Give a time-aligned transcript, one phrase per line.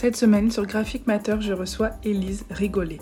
[0.00, 3.00] Cette semaine, sur Graphic Matter, je reçois Élise Rigolet.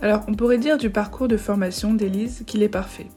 [0.00, 3.08] Alors, on pourrait dire du parcours de formation d'Élise qu'il est parfait.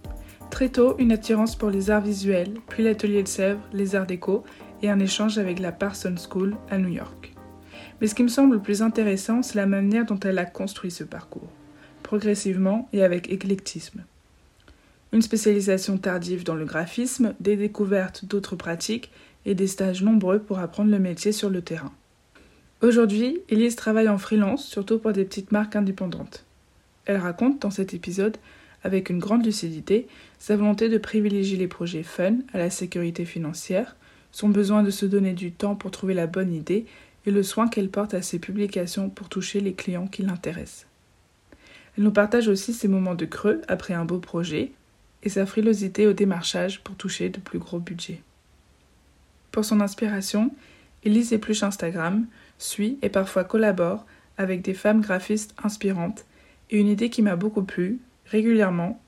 [0.50, 4.44] Très tôt, une attirance pour les arts visuels, puis l'atelier de Sèvres, les arts déco,
[4.82, 7.36] et un échange avec la Parsons School à New York.
[8.02, 10.90] Mais ce qui me semble le plus intéressant, c'est la manière dont elle a construit
[10.90, 11.52] ce parcours,
[12.02, 14.06] progressivement et avec éclectisme.
[15.14, 19.12] Une spécialisation tardive dans le graphisme, des découvertes d'autres pratiques
[19.46, 21.92] et des stages nombreux pour apprendre le métier sur le terrain.
[22.82, 26.46] Aujourd'hui, Elise travaille en freelance, surtout pour des petites marques indépendantes.
[27.06, 28.38] Elle raconte dans cet épisode,
[28.84, 30.08] avec une grande lucidité,
[30.38, 33.98] sa volonté de privilégier les projets fun à la sécurité financière,
[34.32, 36.86] son besoin de se donner du temps pour trouver la bonne idée
[37.26, 40.86] et le soin qu'elle porte à ses publications pour toucher les clients qui l'intéressent.
[41.98, 44.72] Elle nous partage aussi ses moments de creux après un beau projet
[45.24, 48.22] et sa frilosité au démarchage pour toucher de plus gros budgets.
[49.52, 50.52] Pour son inspiration,
[51.04, 52.26] Elise épluche Instagram,
[52.60, 54.06] suit et parfois collabore
[54.38, 56.26] avec des femmes graphistes inspirantes
[56.70, 59.02] et une idée qui m'a beaucoup plu, régulièrement,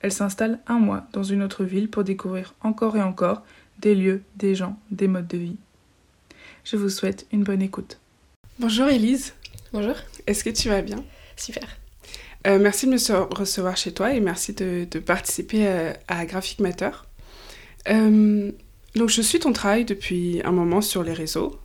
[0.00, 3.42] elle s'installe un mois dans une autre ville pour découvrir encore et encore
[3.78, 5.56] des lieux, des gens, des modes de vie.
[6.64, 7.98] Je vous souhaite une bonne écoute.
[8.58, 9.34] Bonjour Elise.
[9.72, 9.94] Bonjour.
[10.26, 11.04] Est-ce que tu vas bien?
[11.36, 11.66] Super.
[12.46, 16.90] Euh, merci de me recevoir chez toi et merci de, participer euh, à, Graphic Matter.
[17.88, 18.52] Euh,
[18.94, 21.58] donc je suis ton travail depuis un moment sur les réseaux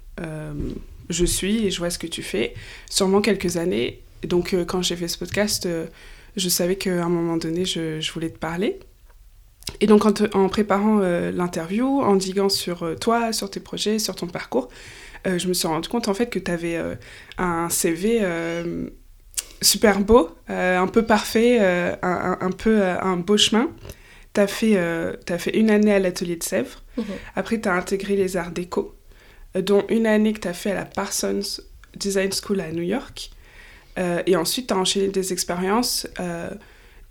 [1.10, 2.54] je suis et je vois ce que tu fais,
[2.90, 4.02] sûrement quelques années.
[4.24, 5.88] Donc euh, quand j'ai fait ce podcast, euh,
[6.36, 8.80] je savais qu'à un moment donné, je, voulais te parler.
[9.82, 14.28] Et donc en, préparant euh, l'interview, en diguant sur toi, sur tes projets, sur ton
[14.28, 14.70] parcours,
[15.26, 16.82] je me suis rendu compte en fait que tu avais
[17.38, 18.22] un CV
[19.62, 21.60] super beau, un peu parfait,
[22.02, 23.70] un, peu un beau chemin.
[24.34, 26.84] Tu as, as, fait une année à l'atelier de Sèvres.
[26.98, 27.04] Mhm.
[27.36, 28.99] Après, tu as intégré les arts déco
[29.56, 31.62] dont une année que tu as fait à la Parsons
[31.96, 33.32] Design School à New York.
[33.98, 36.50] Euh, et ensuite, tu as enchaîné des expériences euh,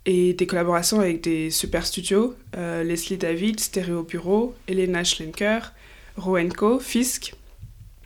[0.06, 5.72] et des collaborations avec des super studios, euh, Leslie David, Stereo Bureau, Elena Schlenker,
[6.16, 7.34] Roenco, Fisk,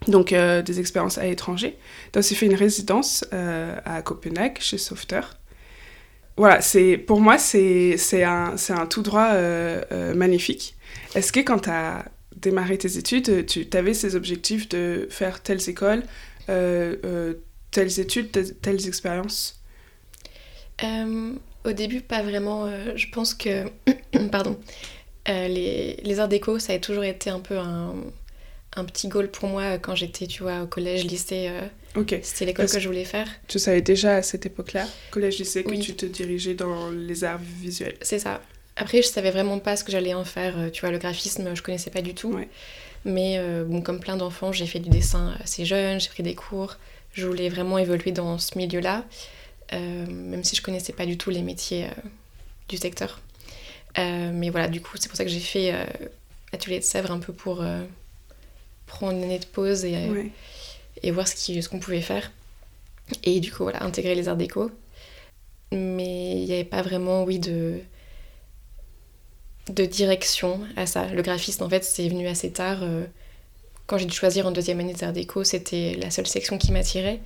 [0.07, 1.77] donc des expériences à l'étranger.
[2.11, 5.21] Tu as aussi fait une résidence à Copenhague chez Softer.
[6.35, 6.59] Voilà,
[7.07, 9.33] pour moi, c'est un, un tout droit
[10.13, 10.75] magnifique.
[11.15, 12.05] Est-ce que quand tu as
[12.35, 16.03] démarrer tes études, tu avais ces objectifs de faire telles écoles,
[16.49, 17.33] euh, euh,
[17.71, 19.61] telles études, telles, expériences?
[20.83, 21.33] Euh,
[21.65, 22.69] Au début, pas vraiment.
[22.95, 23.65] je pense que,
[24.31, 24.57] pardon,
[25.27, 27.95] les, les, arts déco, ça a toujours été un peu un,
[28.75, 31.49] un petit goal pour moi quand j'étais, tu vois, au collège, lycée.
[31.95, 32.19] ok.
[32.21, 33.27] C'était l'école que je voulais faire.
[33.47, 37.95] Tu savais déjà à cette époque-là, collège-lycée, que tu te dirigeais dans les arts visuels.
[38.01, 38.41] C'est ça.
[38.75, 40.57] Après, je savais vraiment pas ce que j'allais en faire.
[40.57, 42.39] Euh, tu vois, le graphisme, je connaissais pas du tout.
[43.05, 46.35] Mais euh, bon, comme plein d'enfants, j'ai fait du dessin assez jeune, j'ai pris des
[46.35, 46.77] cours.
[47.13, 49.05] Je voulais vraiment évoluer dans ce milieu-là,
[49.73, 51.87] euh, même si je connaissais pas du tout les métiers
[52.69, 53.21] du secteur.
[53.97, 55.75] mais voilà, du coup, c'est pour ça que j'ai fait
[56.51, 57.63] Atelier de Sèvres un peu pour
[58.87, 59.95] prendre une année de pause et,
[61.03, 62.31] et voir ce qu'on pouvait faire.
[63.23, 64.71] Et du coup, voilà, intégrer les arts déco.
[65.71, 67.79] Mais il n'y avait pas vraiment, oui, de
[69.69, 71.07] de direction à ça.
[71.07, 72.79] Le graphiste, en fait, c'est venu assez tard.
[72.83, 73.05] Euh,
[73.85, 77.21] quand j'ai dû choisir en deuxième année de déco, c'était la seule section qui m'attirait.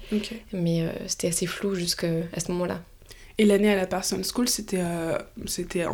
[0.54, 2.82] Mais euh, c'était assez flou jusqu'à ce moment-là.
[3.38, 5.86] Et l'année à la Parsons School, c'était euh, c'était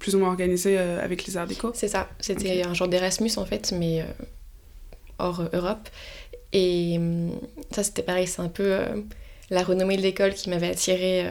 [0.00, 1.72] plus ou moins organisé avec les arts déco?
[1.74, 2.08] C'est ça.
[2.20, 4.04] C'était un genre d'Erasmus, en fait, mais
[5.18, 5.88] hors Europe.
[6.52, 7.32] Et hum,
[7.72, 8.26] ça, c'était pareil.
[8.26, 8.78] C'est un peu
[9.50, 11.26] la renommée de l'école qui m'avait attirée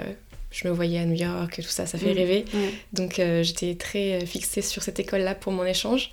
[0.51, 2.17] je me voyais à New York et tout ça, ça fait mm.
[2.17, 2.45] rêver.
[2.93, 6.11] Donc euh, j'étais très euh, fixée sur cette école-là pour mon échange.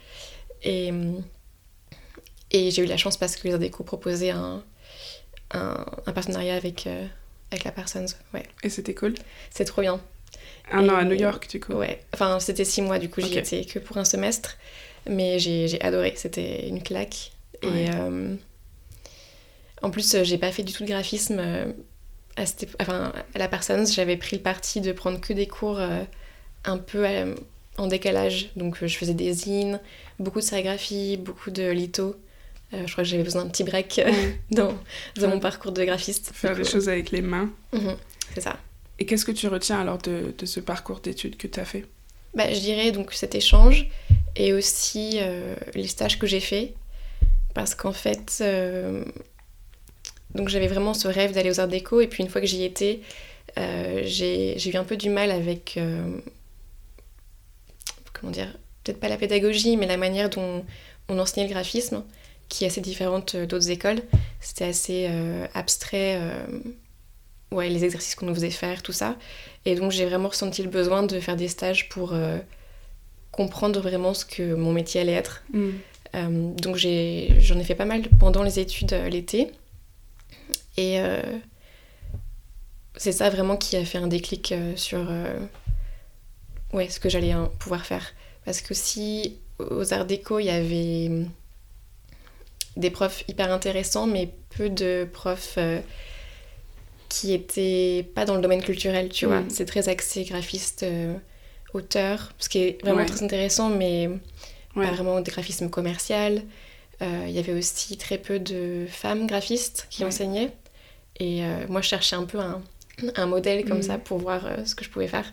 [0.62, 1.12] Et, euh,
[2.50, 4.64] et j'ai eu la chance parce que les Déco proposait un,
[5.52, 5.84] un,
[6.14, 6.88] partenariat avec,
[7.50, 8.06] avec la Parsons.
[8.32, 8.44] Ouais.
[8.62, 9.14] Et c'était cool
[9.50, 10.00] C'est trop bien.
[10.72, 13.36] Un an à New York, du coup Ouais, enfin c'était six mois, du coup j'y
[13.36, 14.56] étais que pour un semestre.
[15.06, 17.32] Mais j'ai adoré, c'était une claque.
[17.62, 17.88] Et
[19.82, 21.74] en plus, j'ai pas fait du tout de graphisme
[22.36, 22.44] à,
[22.80, 26.02] enfin, à la personne, j'avais pris le parti de prendre que des cours euh,
[26.64, 27.34] un peu euh,
[27.78, 28.50] en décalage.
[28.56, 29.80] Donc euh, je faisais des zines,
[30.18, 32.16] beaucoup de sérigraphie, beaucoup de litho.
[32.72, 34.00] je crois que j'avais besoin d'un petit break
[34.50, 34.74] dans,
[35.16, 36.32] dans mon parcours de graphiste.
[36.34, 37.50] Faire des choses avec les mains.
[37.72, 37.96] Mhm,
[38.34, 38.58] c'est ça.
[38.98, 41.84] Et qu'est-ce que tu retiens alors de, de ce parcours d'études que tu as fait?
[42.34, 43.88] Bah, Je dirais donc cet échange
[44.36, 45.20] et aussi
[45.74, 46.74] les stages que j'ai faits.
[47.54, 48.42] Parce qu'en fait,
[50.34, 52.00] donc j'avais vraiment ce rêve d'aller aux arts déco.
[52.00, 53.00] Et puis une fois que j'y étais,
[53.58, 56.18] euh, j'ai eu un peu du mal avec, euh,
[58.12, 58.52] comment dire,
[58.82, 60.64] peut-être pas la pédagogie, mais la manière dont
[61.08, 62.02] on enseignait le graphisme.
[62.50, 64.02] qui est assez différente d'autres écoles.
[64.38, 65.10] C'était assez
[65.54, 66.20] abstrait,
[67.50, 69.16] ouais, les exercices qu'on nous faisait faire, tout ça.
[69.64, 72.12] Et donc j'ai vraiment ressenti le besoin de faire des stages pour
[73.32, 75.42] comprendre vraiment ce que mon métier allait être.
[75.52, 76.54] Mm.
[76.56, 79.50] donc j'en ai, fait pas mal pendant les études l'été.
[80.76, 81.00] Et
[82.96, 85.38] c'est ça vraiment qui a fait un déclic euh, sur euh,
[86.72, 88.12] ouais, ce que j'allais hein, pouvoir faire.
[88.44, 91.28] Parce que si aux arts déco, il y avait hum,
[92.76, 95.80] des profs hyper intéressants, mais peu de profs euh,
[97.08, 99.40] qui étaient pas dans le domaine culturel, tu vois.
[99.40, 99.50] Mm.
[99.50, 100.84] C'est très axé graphiste,
[101.72, 104.08] auteur, ce qui est vraiment très intéressant, mais
[104.74, 106.42] pas vraiment de graphisme commercial.
[107.00, 110.50] Il y avait aussi très peu de femmes graphistes qui enseignaient.
[111.20, 112.60] Et moi, je cherchais un peu un,
[113.16, 114.02] un modèle comme ça mm.
[114.02, 115.32] pour voir euh, ce que je pouvais faire.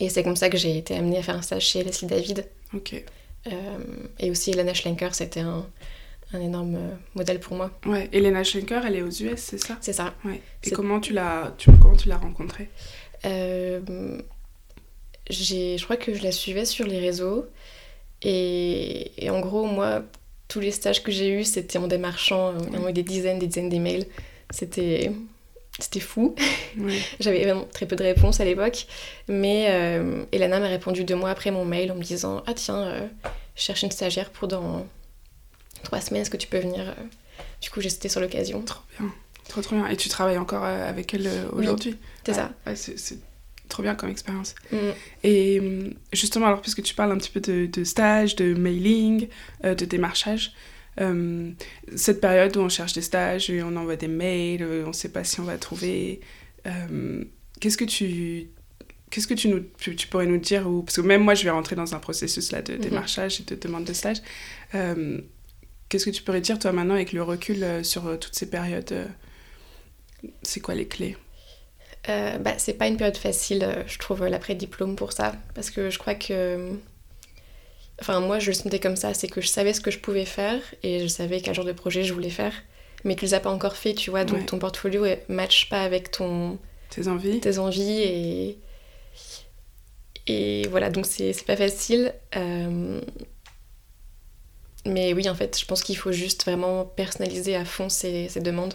[0.00, 2.46] Et c'est comme ça que j'ai été amenée à faire un stage chez Leslie David.
[2.74, 3.04] Ok.
[3.46, 3.78] Euh,
[4.18, 5.64] et aussi Elena Schlenker, c'était un,
[6.32, 7.70] un, énorme euh, modèle pour moi.
[7.86, 9.78] Ouais, Elena Schlenker, elle est aux US, c'est ça?
[9.80, 10.14] C'est ça.
[10.24, 10.42] Ouais.
[10.64, 12.68] Et comment tu l'as tu, comment tu l'as rencontrée?
[13.24, 14.22] Je
[15.84, 17.46] crois que je la suivais sur les réseaux.
[18.22, 20.02] Et, et en gros, moi,
[20.48, 24.06] tous les stages que j'ai eus, c'était en démarchant, en des dizaines, des dizaines d'emails.
[24.50, 25.12] C'était
[25.78, 26.34] c'était fou.
[27.20, 28.86] J'avais vraiment très peu de réponses à l'époque.
[29.28, 32.82] Mais euh, Elena m'a répondu deux mois après mon mail en me disant Ah, tiens,
[32.82, 33.06] euh,
[33.54, 34.86] je cherche une stagiaire pour dans
[35.84, 37.02] trois semaines, est-ce que tu peux venir euh?
[37.60, 38.62] Du coup, j'ai sauté sur l'occasion.
[38.62, 39.12] Trop bien.
[39.48, 39.86] Trop, trop bien.
[39.88, 41.96] Et tu travailles encore avec elle aujourd'hui?
[42.24, 42.50] C'est ça.
[42.74, 43.18] c'est
[43.68, 44.54] trop bien comme expérience.
[44.72, 44.76] Mm.
[45.24, 45.62] Et
[46.12, 49.28] justement, alors, puisque tu parles un petit peu de, de stage, de mailing,
[49.62, 50.52] de démarchage,
[51.00, 51.50] euh,
[51.94, 55.10] cette période où on cherche des stages, on envoie des mails, euh, on ne sait
[55.10, 56.20] pas si on va trouver.
[56.66, 57.24] Euh,
[57.60, 58.48] qu'est-ce que tu
[59.10, 61.48] Qu'est-ce que tu, nous, tu, pourrais nous dire ou, Parce que même moi, je vais
[61.50, 62.80] rentrer dans un processus là, de mhm.
[62.80, 64.18] démarchage et de demande de stage.
[65.88, 69.08] Qu'est-ce que tu pourrais dire, toi, maintenant, avec le recul sur toutes ces périodes
[70.42, 71.16] C'est quoi les clés?
[72.08, 75.34] Euh, bah, C'est pas une période facile, je trouve, l'après-diplôme pour ça.
[75.54, 76.78] Parce que je crois que
[78.00, 80.24] Enfin, moi, je le sentais comme ça, c'est que je savais ce que je pouvais
[80.24, 82.52] faire et je savais quel genre de projet je voulais faire,
[83.04, 85.82] mais tu les as pas encore fait, tu vois, donc ton portfolio ne match pas
[85.82, 86.58] avec ton...
[86.90, 87.40] Tes envies.
[87.40, 88.58] Tes envies et...
[90.30, 92.12] Et voilà, donc c'est pas facile.
[92.36, 93.00] Euh,
[94.84, 98.40] mais oui, en fait, je pense qu'il faut juste vraiment personnaliser à fond ces, ces
[98.40, 98.74] demandes.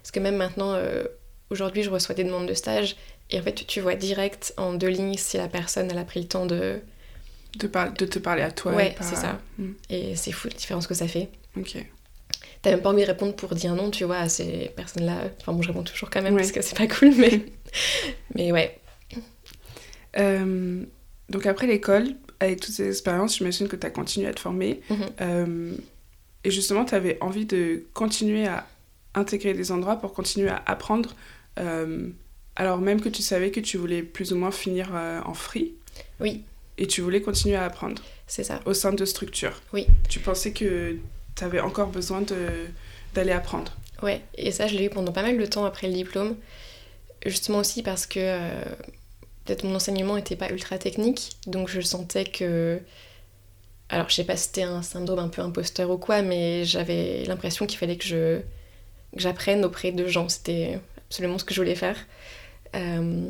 [0.00, 1.04] Parce que même maintenant, euh,
[1.52, 2.96] aujourd'hui, je reçois des demandes de stage
[3.30, 6.20] et en fait, tu vois direct en deux lignes si la personne elle a pris
[6.20, 6.80] le temps de
[7.58, 7.68] de,
[7.98, 8.72] de te parler à toi.
[8.72, 9.38] Ouais, c'est ça.
[9.58, 9.72] Hmm.
[9.90, 11.28] Et c'est fou la différence que ça fait.
[11.56, 11.76] Ok.
[12.62, 15.24] T'as même pas envie de répondre pour dire non, tu vois, à ces personnes-là.
[15.40, 17.44] Enfin, bon, je réponds toujours quand même parce que c'est pas cool, mais.
[18.34, 18.78] mais ouais.
[20.16, 20.84] Euh,
[21.28, 24.80] donc, après l'école, avec toutes ces expériences, j'imagine que tu as continué à te former.
[24.90, 25.06] Mhm.
[25.20, 25.72] Euh,
[26.44, 28.66] et justement, tu avais envie de continuer à
[29.14, 31.14] intégrer des endroits pour continuer à apprendre.
[31.58, 32.08] Euh,
[32.56, 34.92] alors, même que tu savais que tu voulais plus ou moins finir
[35.24, 35.74] en free.
[36.20, 36.42] Oui.
[36.78, 38.02] Et tu voulais continuer à apprendre.
[38.26, 38.60] C'est ça.
[38.66, 39.60] Au sein de structures.
[39.72, 39.86] Oui.
[40.08, 40.96] Tu pensais que
[41.34, 42.22] tu avais encore besoin
[43.14, 43.72] d'aller apprendre.
[44.02, 46.36] Ouais, et ça, je l'ai eu pendant pas mal de temps après le diplôme.
[47.24, 48.64] Justement aussi parce que euh,
[49.44, 52.80] peut-être mon enseignement n'était pas ultra technique, donc je sentais que.
[53.88, 57.24] Alors, je sais pas si c'était un syndrome un peu imposteur ou quoi, mais j'avais
[57.24, 58.40] l'impression qu'il fallait que je
[59.14, 60.28] que j'apprenne auprès de gens.
[60.28, 60.80] C'était
[61.12, 61.96] absolument ce que je voulais faire.
[62.74, 63.28] Euh,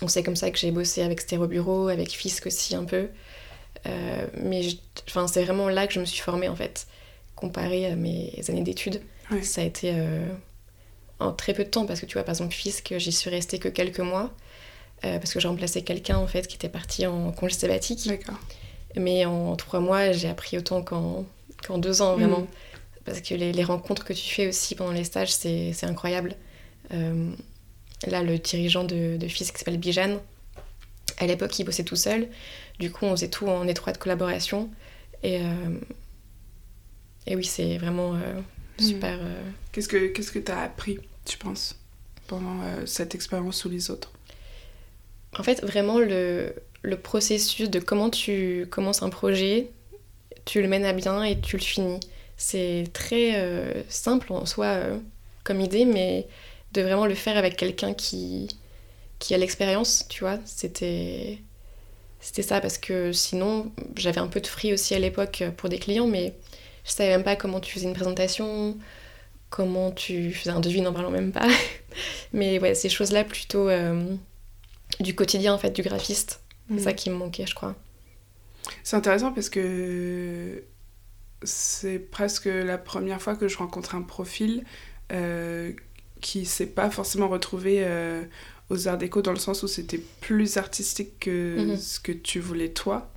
[0.00, 3.08] donc c'est comme ça que j'ai bossé avec Stéro Bureau, avec Fisk aussi un peu.
[3.86, 4.62] Euh, mais
[5.08, 6.88] enfin, c'est vraiment là que je me suis formée en fait,
[7.36, 9.00] comparé à mes années d'études.
[9.42, 10.26] Ça a été euh,
[11.20, 13.60] en très peu de temps parce que tu vois, par exemple, Fisk, j'y suis restée
[13.60, 14.32] que quelques mois
[15.04, 18.10] euh, parce que j'ai remplacé quelqu'un en fait qui était parti en congé sabbatique.
[18.96, 21.24] Mais en trois mois, j'ai appris autant qu'en
[21.78, 22.40] deux ans vraiment.
[22.40, 22.48] Mm.
[23.04, 26.36] Parce que les, les, rencontres que tu fais aussi pendant les stages, c'est incroyable.
[26.90, 30.20] Là, le dirigeant de, de FIS qui s'appelle Bijan,
[31.18, 32.28] à l'époque, il bossait tout seul.
[32.78, 34.70] Du coup, on faisait tout en étroite collaboration.
[35.22, 35.78] Et, euh,
[37.26, 38.40] et oui, c'est vraiment euh,
[38.78, 38.82] hmm.
[38.82, 39.18] super.
[39.20, 41.76] Euh, qu'est-ce que qu'est-ce que tu as appris, tu penses,
[42.26, 44.12] pendant cette expérience ou les autres?
[45.38, 49.70] En fait, vraiment, le, le processus de comment tu commences un projet,
[50.44, 52.00] tu le mènes à bien et tu le finis.
[52.36, 54.80] C'est très simple en soi
[55.44, 56.26] comme idée, mais
[56.74, 58.48] de vraiment le faire avec quelqu'un qui,
[59.18, 60.38] qui a l'expérience, tu vois.
[60.44, 61.38] C'était
[62.24, 65.78] c'était ça parce que sinon j'avais un peu de free aussi à l'époque pour des
[65.78, 66.34] clients mais
[66.86, 68.78] je savais même pas comment tu faisais une présentation
[69.50, 71.46] comment tu faisais un devis n'en parlant même pas
[72.32, 74.16] mais ouais ces choses là plutôt euh,
[75.00, 76.40] du quotidien en fait du graphiste
[76.70, 76.94] c'est ça mm.
[76.94, 77.74] qui me manquait je crois
[78.82, 80.64] c'est intéressant parce que
[81.42, 84.64] c'est presque la première fois que je rencontre un profil
[85.12, 85.72] euh,
[86.20, 88.22] qui s'est pas forcément retrouvé euh,
[88.70, 91.76] aux arts déco dans le sens où c'était plus artistique que Mhm.
[91.76, 93.10] ce que tu voulais toi.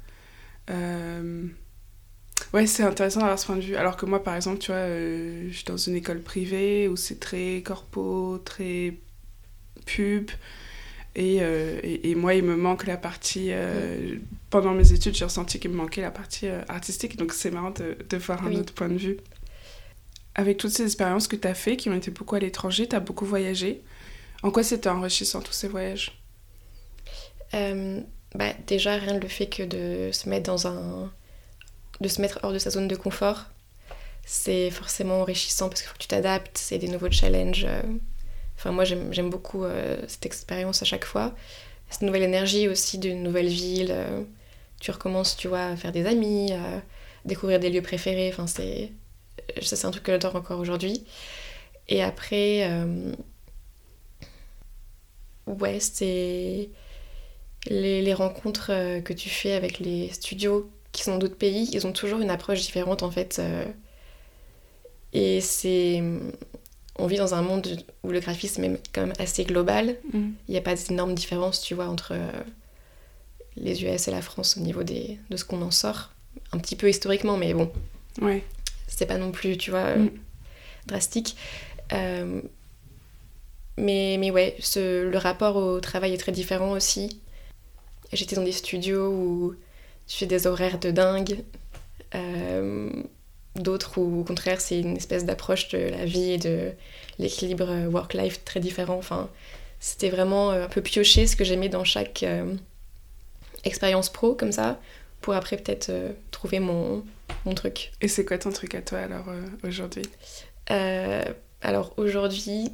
[0.69, 1.47] Euh,
[2.53, 3.75] Ouais, c'est intéressant d'avoir ce point de vue.
[3.75, 6.95] Alors que moi, par exemple, tu vois, euh, je suis dans une école privée où
[6.95, 8.93] c'est très corpo, très
[9.85, 10.29] pub.
[11.15, 13.47] Et, euh, et, et moi, il me manque la partie.
[13.51, 14.17] euh,
[14.51, 17.17] Pendant mes études, j'ai ressenti qu'il me manquait la partie artistique.
[17.17, 19.17] Donc, c'est marrant de, de voir un autre point de vue.
[20.37, 22.95] Avec toutes ces expériences que tu as fait, qui ont été beaucoup à l'étranger, tu
[22.95, 23.83] as beaucoup voyagé.
[24.43, 26.21] En quoi c'était enrichissant tous ces voyages?
[27.53, 28.01] Euh,
[28.35, 31.11] bah, déjà, rien le fait que de se mettre dans un.
[32.01, 33.45] de se mettre hors de sa zone de confort,
[34.25, 37.65] c'est forcément enrichissant parce qu'il faut que tu t'adaptes, c'est des nouveaux challenges.
[37.67, 37.81] euh.
[38.57, 41.35] Enfin, moi, j'aime beaucoup euh, cette expérience à chaque fois.
[41.89, 43.95] Cette nouvelle énergie aussi d'une nouvelle ville.
[44.79, 46.83] tu recommences, tu vois, à faire des amis, à
[47.25, 48.29] découvrir des lieux préférés.
[48.31, 48.91] Enfin, c'est.
[49.61, 51.03] Ça, c'est un truc que j'adore encore aujourd'hui.
[51.87, 52.69] Et après.
[52.69, 53.13] euh,
[55.47, 56.69] Ouais, c'est
[57.69, 61.87] les, les rencontres euh, que tu fais avec les studios qui sont d'autres pays, ils
[61.87, 63.37] ont toujours une approche différente en fait.
[63.39, 63.65] euh,
[65.13, 66.03] et c'est.
[66.99, 69.95] On vit dans un monde où le graphisme est quand même assez global.
[70.49, 72.31] Il n'y a pas d'énormes différences, tu vois, entre euh,
[73.55, 76.11] les US et la France au niveau des, de ce qu'on en sort.
[76.51, 77.71] Un petit peu historiquement, mais bon,
[78.21, 78.43] Ouais.
[78.87, 80.09] C'est pas non plus, tu vois, Mm.
[80.87, 81.35] drastique.
[81.93, 82.41] Euh,
[83.77, 87.19] mais, mais ouais, ce- le rapport au travail est très différent aussi.
[88.13, 89.55] J'étais dans des studios où
[90.07, 91.43] tu fais des horaires de dingue.
[92.15, 92.89] Euh,
[93.55, 96.71] D'autres où, au contraire, c'est une espèce d'approche de la vie et de
[97.17, 98.97] l'équilibre euh, work-life très différent.
[98.99, 99.31] Enfin,
[99.79, 102.53] c'était vraiment un peu piocher ce que j'aimais dans chaque euh,
[103.63, 104.79] expérience pro, comme ça,
[105.21, 107.03] pour après peut-être euh, trouver mon,
[107.45, 107.91] mon truc.
[108.01, 110.03] Et c'est quoi ton truc à toi alors euh, aujourd'hui?
[110.71, 111.23] Euh,
[111.61, 112.71] alors aujourd'hui,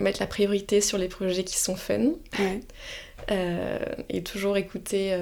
[0.00, 2.60] mettre la priorité sur les projets qui sont fun Ouais.
[4.08, 5.16] et toujours écouter.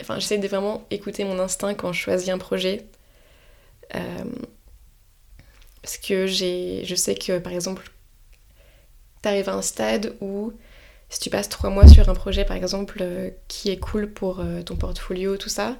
[0.00, 2.86] Enfin, j'essaie de vraiment écouter mon instinct quand je choisis un projet.
[5.82, 7.90] Parce que j'ai, je sais que par exemple,
[9.22, 10.52] t'arrives à un stade où
[11.10, 14.40] si tu passes trois mois sur un projet par exemple euh, qui est cool pour
[14.40, 15.76] euh, ton portfolio, tout ça,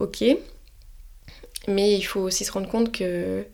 [0.00, 0.24] ok.
[1.68, 3.46] Mais il faut aussi se rendre compte que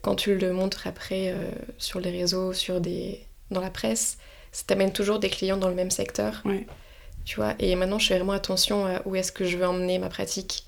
[0.00, 3.26] quand tu le montres après euh, sur les réseaux, sur des...
[3.50, 4.16] dans la presse,
[4.50, 6.40] ça t'amène toujours des clients dans le même secteur.
[6.46, 6.66] Ouais.
[7.26, 9.98] Tu vois, et maintenant je fais vraiment attention à où est-ce que je veux emmener
[9.98, 10.64] ma pratique.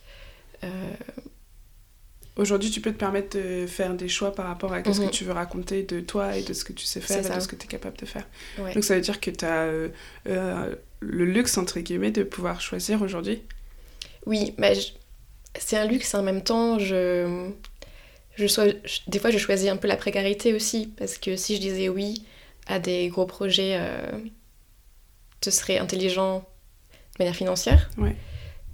[2.38, 5.08] Euh, Aujourd'hui, tu peux te permettre de faire des choix par rapport à ce Mhm.
[5.08, 7.36] que tu veux raconter de toi et de ce que tu sais faire et ça.
[7.36, 8.26] de ce que tu es capable de faire.
[8.58, 8.72] ouais.
[8.74, 9.66] Donc ça veut dire que tu as
[11.02, 13.42] le luxe, entre guillemets, de pouvoir choisir aujourd'hui.
[14.26, 14.92] Oui, je-
[15.58, 16.78] c'est un luxe en même temps.
[16.78, 17.50] Je,
[18.36, 21.56] je, sois- je- des fois, je choisis un peu la précarité aussi, parce que si
[21.56, 22.22] je disais oui
[22.66, 24.18] à des gros projets, euh,
[25.42, 27.90] ce serait intelligent de manière financière.
[27.98, 28.14] Ouais.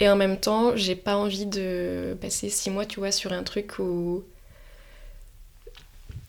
[0.01, 3.43] Et en même temps, j'ai pas envie de passer six mois, tu vois, sur un
[3.43, 4.25] truc où,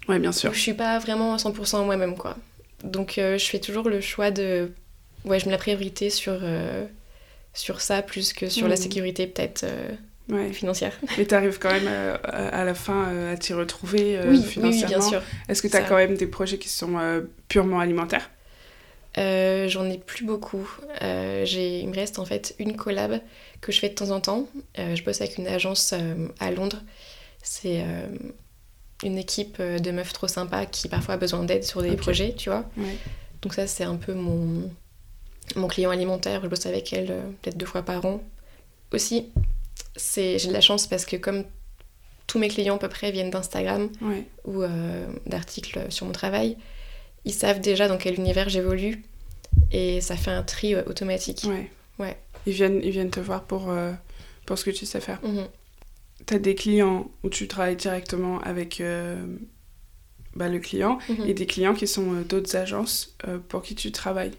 [0.08, 2.38] Ouais, bien où je suis pas vraiment à 100% moi-même, quoi.
[2.84, 4.72] Donc, euh, je fais toujours le choix de.
[5.26, 6.86] Ouais, je mets la priorité sur, euh,
[7.54, 8.82] sur ça plus que sur la Mhm.
[8.84, 9.92] sécurité, peut-être euh,
[10.30, 10.52] Ouais.
[10.54, 10.94] financière.
[11.18, 11.88] Mais tu arrives quand même
[12.24, 14.98] à la fin à t'y retrouver euh, oui, financièrement.
[14.98, 15.22] bien sûr.
[15.50, 15.88] Est-ce que tu as Ça.
[15.88, 16.98] quand même des projets qui sont
[17.48, 18.30] purement alimentaires?
[19.18, 20.70] Euh, J'en ai plus beaucoup.
[21.02, 23.20] Euh, il me reste en fait une collab
[23.62, 24.48] que je fais de temps en temps.
[24.80, 26.82] Euh, je bosse avec une agence euh, à Londres.
[27.44, 27.84] C'est
[29.04, 32.50] une équipe de meufs trop sympas qui parfois a besoin d'aide sur des projets, tu
[32.50, 32.66] vois.
[32.78, 32.98] Ouais.
[33.42, 34.70] Donc ça, c'est un peu mon,
[35.56, 36.42] mon client alimentaire.
[36.44, 37.08] Je bosse avec elle
[37.42, 38.22] peut-être deux fois par an.
[38.92, 39.30] Aussi,
[40.16, 41.46] j'ai de la chance parce que comme
[42.26, 44.26] tous mes clients à peu près viennent d'Instagram Ouais.
[44.44, 44.64] ou
[45.26, 46.58] d'articles sur mon travail,
[47.28, 49.04] ils savent déjà dans quel univers j'évolue
[49.72, 51.44] et ça fait un tri automatique.
[51.46, 51.70] Ouais.
[52.00, 52.18] Ouais.
[52.46, 53.92] Ils viennent, ils viennent te voir pour, euh,
[54.46, 55.20] pour ce que tu sais faire.
[55.24, 55.48] Mhm.
[56.26, 59.18] Tu as des clients où tu travailles directement avec euh,
[60.36, 61.26] bah, le client Mhm.
[61.28, 63.16] et des clients qui sont euh, d'autres agences
[63.50, 64.32] pour qui tu travailles.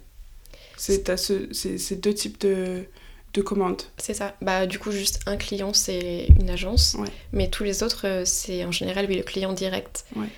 [0.76, 2.84] C'est ce, ces deux types de,
[3.34, 3.82] de commandes.
[3.96, 4.36] C'est ça.
[4.40, 6.94] Bah, du coup, juste un client, c'est une agence.
[6.98, 7.08] Ouais.
[7.32, 10.04] Mais tous les autres, c'est en général oui, le client direct.
[10.14, 10.28] Ouais.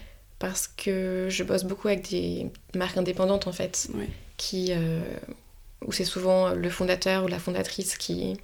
[0.41, 4.09] Parce que je bosse beaucoup avec des marques indépendantes, en fait, Ouais.
[4.37, 5.01] qui, euh,
[5.87, 8.37] où c'est souvent le fondateur ou la fondatrice qui,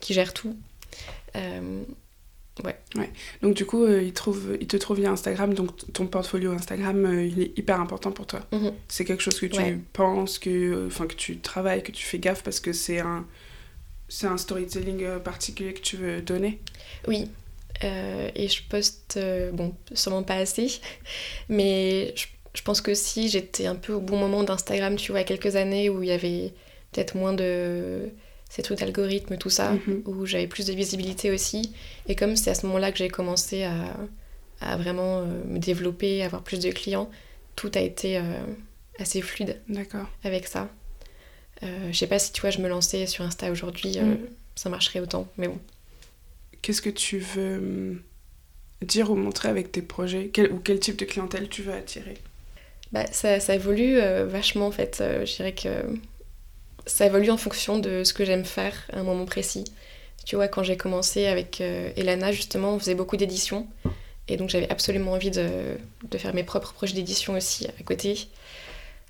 [0.00, 0.54] qui gère tout.
[1.34, 1.82] Euh,
[3.42, 7.40] Donc du coup, euh, ils te trouvent via Instagram, donc ton portfolio Instagram, euh, il
[7.42, 8.40] est hyper important pour toi.
[8.52, 8.72] mhm.
[8.88, 9.78] C'est quelque chose que tu Ouais.
[9.92, 13.26] penses, que, que tu travailles, que tu fais gaffe parce que c'est un,
[14.08, 16.60] c'est un storytelling particulier que tu veux donner?
[17.08, 17.28] Oui,
[17.82, 19.18] et je poste,
[19.52, 20.80] bon, sûrement pas assez,
[21.48, 25.20] mais je, je pense que si j'étais un peu au bon moment d'Instagram, tu vois,
[25.20, 26.52] il y a quelques années où il y avait
[26.92, 28.10] peut-être moins de
[28.48, 30.02] ces trucs d'algorithme, tout ça, Mhm.
[30.06, 31.72] où j'avais plus de visibilité aussi.
[32.08, 33.74] Et comme c'est à ce moment-là que j'ai commencé à,
[34.60, 37.10] à vraiment euh, me développer, avoir plus de clients,
[37.56, 38.22] tout a été euh,
[39.00, 39.60] assez fluide
[40.22, 40.68] avec ça.
[41.64, 44.18] Euh, je sais pas si tu vois, je me lançais sur Insta aujourd'hui, euh, Mm.
[44.54, 45.58] ça marcherait autant, mais bon.
[46.64, 48.02] Qu'est-ce que tu veux hum,
[48.80, 50.30] dire ou montrer avec tes projets?
[50.50, 52.14] Ou quel type de clientèle tu veux attirer?
[52.90, 55.00] Bah, ça, ça évolue euh, vachement en fait.
[55.02, 55.68] Euh, je dirais que
[56.86, 59.64] ça évolue en fonction de ce que j'aime faire à un moment précis.
[60.24, 63.66] Tu vois, quand j'ai commencé avec euh, Elana, justement, on faisait beaucoup d'éditions.
[64.28, 65.76] Et donc j'avais absolument envie de,
[66.10, 68.28] de faire mes propres projets d'édition aussi à côté.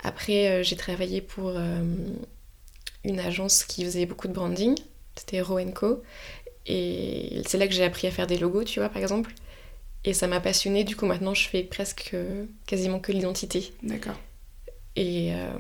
[0.03, 1.51] Après, j'ai travaillé pour
[3.05, 4.77] une agence qui faisait beaucoup de branding.
[5.17, 6.03] C'était Row Co.
[6.67, 9.33] Et c'est là que j'ai appris à faire des logos, tu vois, par exemple.
[10.05, 10.85] Et ça m'a passionnée.
[10.85, 13.73] Du coup, maintenant, je fais presque euh, quasiment que l'identité.
[13.83, 14.19] D'accord.
[14.97, 15.51] Et euh,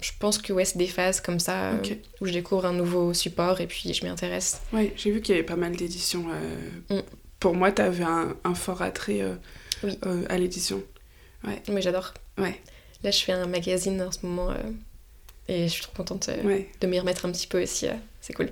[0.00, 1.82] je pense que ouais, c'est des phases comme ça euh,
[2.20, 4.60] où je découvre un nouveau support et puis je m'y intéresse.
[4.72, 6.26] Oui, j'ai vu qu'il y avait pas mal d'éditions.
[6.30, 7.02] euh, Mm.
[7.40, 9.22] Pour moi, tu avais un, un fort attrait
[9.84, 9.96] Oui.
[10.28, 10.82] à l'édition.
[11.68, 12.12] Mais j'adore.
[12.36, 12.60] Ouais,
[13.04, 14.52] Là, je fais un magazine en ce moment
[15.46, 16.68] et je suis trop contente ouais.
[16.80, 17.86] de m'y remettre un petit peu aussi.
[18.20, 18.50] c'est cool.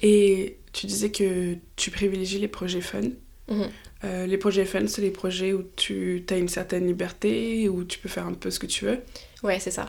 [0.00, 3.02] Et tu disais que tu privilégies les projets fun.
[3.48, 3.68] Mhm.
[4.04, 7.98] Euh, les projets fun, c'est les projets où tu as une certaine liberté, où tu
[7.98, 9.00] peux faire un peu ce que tu veux.
[9.42, 9.88] Ouais, c'est ça.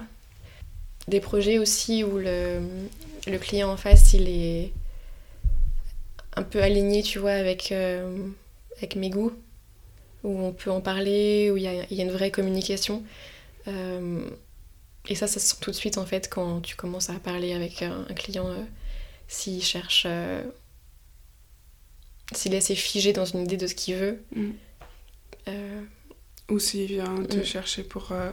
[1.08, 2.60] Des projets aussi où le,
[3.28, 4.72] le client en face, il est
[6.36, 8.28] un peu aligné, tu vois, avec, euh,
[8.78, 9.34] avec mes goûts,
[10.24, 13.04] où on peut en parler, où il y a, il y a une vraie communication.
[13.68, 14.22] Euh,
[15.08, 17.54] et ça, ça se sent tout de suite, en fait, quand tu commences à parler
[17.54, 18.50] avec un, un client,
[19.30, 20.04] s'il cherche...
[20.06, 20.44] euh,
[22.34, 24.20] s'il est assez figé dans une idée de ce qu'il veut.
[24.36, 24.50] Mm.
[25.48, 25.82] Euh,
[26.50, 27.44] Ou s'il vient te Mm.
[27.46, 28.32] chercher pour, euh,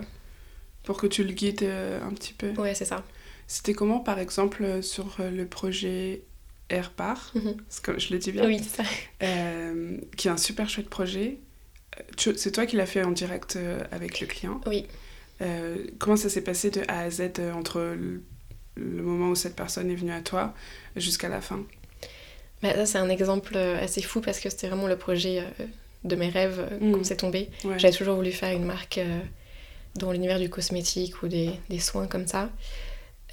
[0.83, 2.51] pour que tu le guides un petit peu.
[2.61, 3.05] ouais, c'est ça.
[3.47, 6.23] C'était comment, par exemple, sur le projet
[6.69, 7.33] Air Bar,
[7.69, 8.89] c'est comme je le dis bien, Oui, c'est ça.
[10.17, 11.39] qui est un super chouette projet.
[12.17, 13.57] C'est toi qui l'as fait en direct
[13.93, 14.61] avec le client.
[14.67, 14.87] Oui.
[15.99, 17.97] Comment ça s'est passé de A à Z entre
[18.77, 20.55] le, moment où cette personne est venue à toi
[20.97, 21.61] jusqu'à la fin
[22.63, 25.65] Bah, ça, c'est un exemple euh, assez fou parce que c'était vraiment le projet euh,
[26.05, 26.93] de mes rêves euh, Mm.
[26.93, 27.49] quand c'est tombé.
[27.65, 27.79] Ouais.
[27.79, 29.01] J'avais toujours voulu faire une marque
[29.97, 32.51] dans l'univers du cosmétique ou des, des soins comme ça.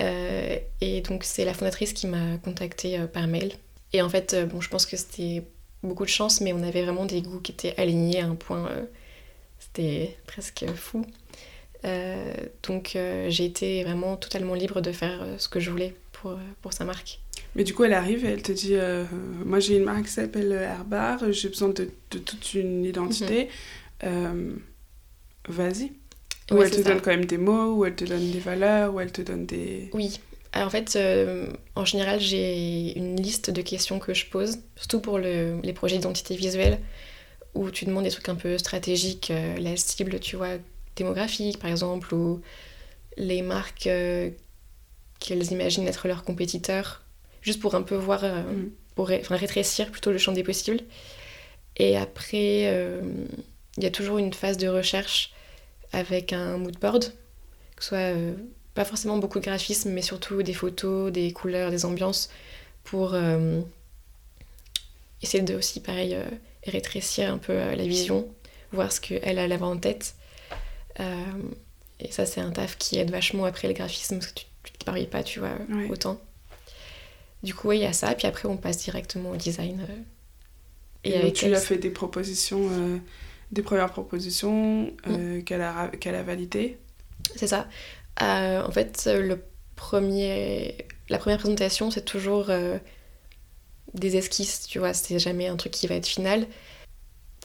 [0.01, 3.53] Euh, et donc, c'est la fondatrice qui m'a contactée par mail.
[3.91, 5.43] Et en fait, bon, je pense que c'était
[5.83, 8.67] beaucoup de chance, mais on avait vraiment des goûts qui étaient alignés à un point.
[8.69, 8.85] euh,
[9.59, 11.05] c'était presque fou.
[11.85, 12.33] Euh,
[12.67, 16.37] donc, euh, j'ai été vraiment totalement libre de faire euh, ce que je voulais pour,
[16.61, 17.19] pour sa marque.
[17.55, 19.03] Mais du coup, elle arrive et elle te dit euh,
[19.45, 23.49] Moi, j'ai une marque qui s'appelle Airbar, j'ai besoin de, de toute une identité.
[24.03, 24.53] Euh,
[25.47, 25.91] Vas-y.
[26.51, 26.83] Ou elle te ça.
[26.83, 29.45] donne quand même des mots, ou elle te donne des valeurs, ou elle te donne
[29.45, 29.89] des.
[29.93, 30.19] Oui.
[30.51, 34.99] Alors, en fait, euh, en général, j'ai une liste de questions que je pose, surtout
[34.99, 36.79] pour le- les projets d'identité visuelle,
[37.55, 40.57] où tu demandes des trucs un peu stratégiques, la cible, tu vois,
[40.95, 42.41] démographique, par exemple, ou
[43.17, 44.29] les marques euh,
[45.19, 47.01] qu'elles imaginent être leurs compétiteurs,
[47.41, 48.71] juste pour un peu voir, euh, Mhm.
[48.95, 50.81] pour ré- rétrécir plutôt le champ des possibles.
[51.77, 53.01] Et après, euh,
[53.77, 55.33] il y a toujours une phase de recherche
[55.91, 57.05] avec un mood board,
[57.75, 58.13] que ce soit
[58.75, 62.29] pas forcément beaucoup de graphisme, mais surtout des photos, des couleurs, des ambiances,
[62.83, 63.15] pour
[65.21, 66.17] essayer de aussi, pareil,
[66.65, 68.27] rétrécir un peu la vision,
[68.71, 70.15] voir ce qu'elle elle avait en tête.
[70.99, 71.15] Euh,
[71.99, 74.77] et ça, c'est un taf qui aide vachement après le graphisme, parce que tu ne
[74.77, 75.89] te parles pas, tu vois, Ouais.
[75.89, 76.19] autant.
[77.43, 79.81] Du coup, il y a ça, puis après, on passe directement au design.
[79.89, 79.95] euh,
[81.03, 82.97] Et, donc, avec tu lui as fait des propositions, euh,
[83.51, 86.77] des premières propositions euh, qu'elle a, qu'elle a validées.
[87.35, 87.67] C'est ça.
[88.21, 89.43] Euh, en fait, le
[89.75, 90.77] premier...
[91.09, 92.49] la première présentation, c'est toujours
[93.93, 96.47] des esquisses, tu vois, c'est jamais un truc qui va être final.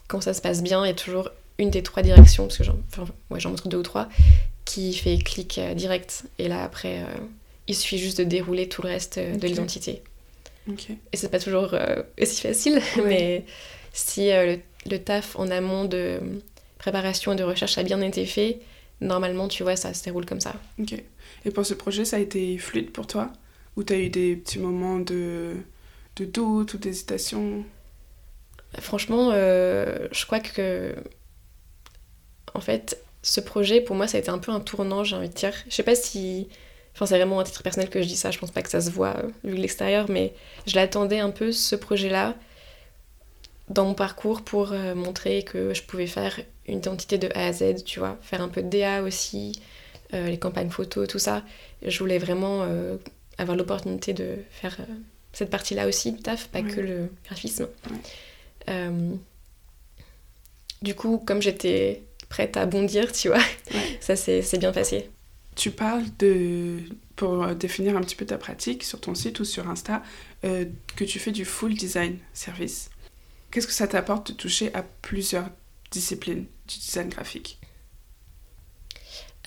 [0.06, 2.64] Quand ça se passe bien, il y a toujours une des trois directions, parce que
[2.64, 4.08] j'en enfin, ouais, j'en montre deux ou trois,
[4.64, 6.24] qui fait clic euh, direct.
[6.38, 7.06] Et là, après, euh,
[7.66, 10.02] il suffit juste de dérouler tout le reste euh, de l'identité.
[10.68, 10.90] Ok.
[10.90, 11.74] Et c'est pas toujours
[12.20, 13.02] aussi facile, Ouais.
[13.06, 13.44] mais
[13.92, 14.58] si le,
[14.90, 16.20] le taf en amont de
[16.78, 18.60] préparation et de recherche a bien été fait,
[19.00, 20.54] normalement, tu vois, ça se déroule comme ça.
[20.78, 20.94] Ok.
[21.44, 23.32] Et pour ce projet, ça a été fluide pour toi?
[23.76, 25.54] Ou tu as eu des petits moments de,
[26.16, 27.64] de doute ou d'hésitation?
[28.80, 30.94] Franchement, euh, je crois que.
[32.58, 35.28] En fait, ce projet, pour moi, ça a été un peu un tournant, j'ai envie
[35.28, 35.54] de dire.
[35.68, 36.48] Je sais pas si.
[36.92, 38.80] Enfin, c'est vraiment à titre personnel que je dis ça, je pense pas que ça
[38.80, 40.34] se voit euh, vu de l'extérieur, mais
[40.66, 42.34] je l'attendais un peu, ce projet-là.
[43.68, 47.52] dans mon parcours pour euh, montrer que je pouvais faire une identité de A à
[47.52, 49.52] Z, tu vois, faire un peu de DA aussi,
[50.14, 51.44] euh, les campagnes photos, tout ça.
[51.86, 52.66] Je voulais vraiment
[53.38, 54.76] avoir l'opportunité de faire
[55.32, 57.68] cette partie-là aussi du taf, pas que le graphisme.
[60.82, 63.42] du coup, comme j'étais prête à bondir, tu vois,
[64.00, 65.10] ça s'est bien passé.
[65.56, 66.78] Tu parles de,
[67.16, 70.02] pour définir un petit peu ta pratique sur ton site ou sur Insta,
[70.42, 72.90] que tu fais du full design service.
[73.50, 75.48] Qu'est-ce que ça t'apporte de toucher à plusieurs
[75.90, 77.58] disciplines du design graphique?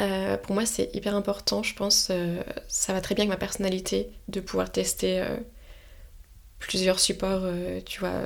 [0.02, 2.08] Euh, pour moi, c'est hyper important, je pense.
[2.10, 5.38] Euh, ça va très bien avec ma personnalité de pouvoir tester euh,
[6.60, 7.46] plusieurs supports,
[7.86, 8.24] tu vois.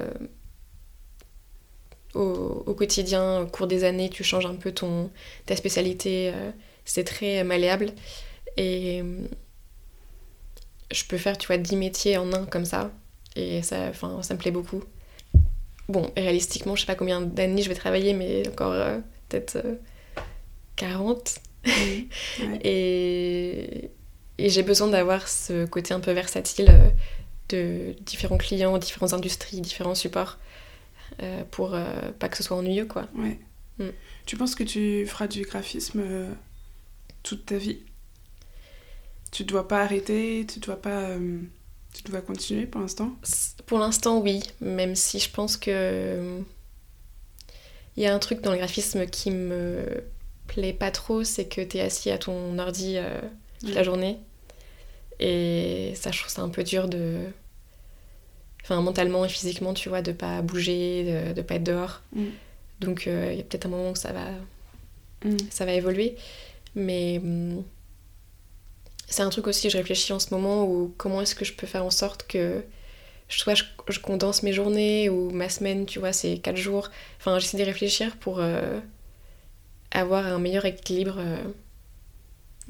[2.16, 5.12] Au, au, quotidien, au cours des années, tu changes un peu ton,
[5.46, 6.34] ta spécialité.
[6.86, 7.92] c'est très malléable.
[8.58, 9.04] Et
[10.92, 12.92] je peux faire, tu vois, 10 métiers en un comme ça.
[13.36, 14.84] Et ça, ça me plaît beaucoup.
[15.88, 19.00] Bon, réalistiquement, je sais pas combien d'années je vais travailler, mais encore euh,
[19.30, 19.64] peut-être
[20.78, 21.36] 40.
[21.68, 21.72] Euh,
[22.64, 23.92] et,
[24.38, 26.90] et j'ai besoin d'avoir ce côté un peu versatile euh,
[27.50, 30.38] de différents clients, différentes industries, différents supports,
[31.52, 31.76] pour
[32.20, 33.08] pas que ce soit ennuyeux, quoi.
[33.16, 33.40] Ouais.
[33.78, 33.90] Mm.
[34.26, 36.04] Tu penses que tu feras du graphisme
[37.24, 37.80] toute ta vie?
[39.32, 41.18] Tu dois pas arrêter, tu dois pas...
[41.94, 43.16] Tu dois continuer pour l'instant?
[43.66, 44.44] Pour l'instant, oui.
[44.60, 46.42] Même si je pense que.
[47.96, 50.04] Il y a un truc dans le graphisme qui me
[50.48, 53.22] plaît pas trop, c'est que tu es assis à ton ordi euh,
[53.62, 54.20] toute la journée.
[55.22, 57.22] Et ça, je trouve ça un peu dur de.
[58.66, 62.02] Enfin, mentalement et physiquement, tu vois, de pas bouger, de, de pas être dehors.
[62.16, 62.26] Mm.
[62.82, 64.26] Donc, euh, il y a peut-être un moment où ça va.
[65.24, 65.38] Mm.
[65.50, 66.16] Ça va évoluer.
[66.74, 67.20] Mais.
[67.24, 67.64] Hum,
[69.08, 71.68] c'est un truc aussi, je réfléchis en ce moment, où comment est-ce que je peux
[71.68, 72.64] faire en sorte que
[73.30, 76.90] soit je, condense mes journées ou ma semaine, tu vois, c'est 4 jours.
[77.20, 78.80] Enfin, j'essaie de réfléchir pour euh,
[79.92, 81.44] avoir un meilleur équilibre euh,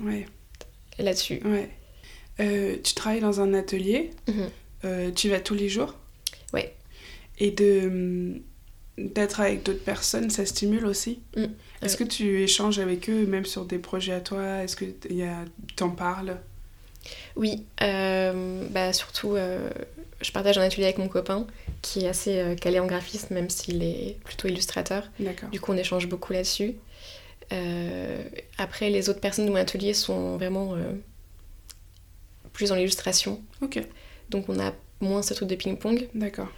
[0.04, 0.26] ouais.
[1.00, 1.42] là-dessus.
[1.46, 1.70] Ouais.
[2.40, 4.12] Euh, tu travailles dans un atelier,
[4.86, 5.14] mhm.
[5.14, 5.96] tu vas tous les jours?
[6.54, 6.76] Ouais.
[7.40, 8.42] Et de hum,
[8.98, 11.20] d'être avec d'autres personnes, ça stimule aussi?
[11.36, 11.46] Mm.
[11.82, 14.64] Est-ce que tu échanges avec eux, même sur des projets à toi?
[14.64, 14.86] Est-ce que
[15.76, 16.38] t'en parles?
[17.36, 19.70] Oui, euh, bah surtout, euh,
[20.22, 21.46] je partage un atelier avec mon copain
[21.82, 25.12] qui est assez euh, calé en graphisme, même s'il est plutôt illustrateur.
[25.52, 26.76] Du coup, on échange beaucoup là-dessus.
[28.58, 30.76] après, les autres personnes de mon atelier sont vraiment
[32.54, 33.44] plus dans l'illustration.
[33.62, 33.82] Ok.
[34.30, 36.08] Donc, on a moins ce truc de ping-pong.
[36.14, 36.50] D'accord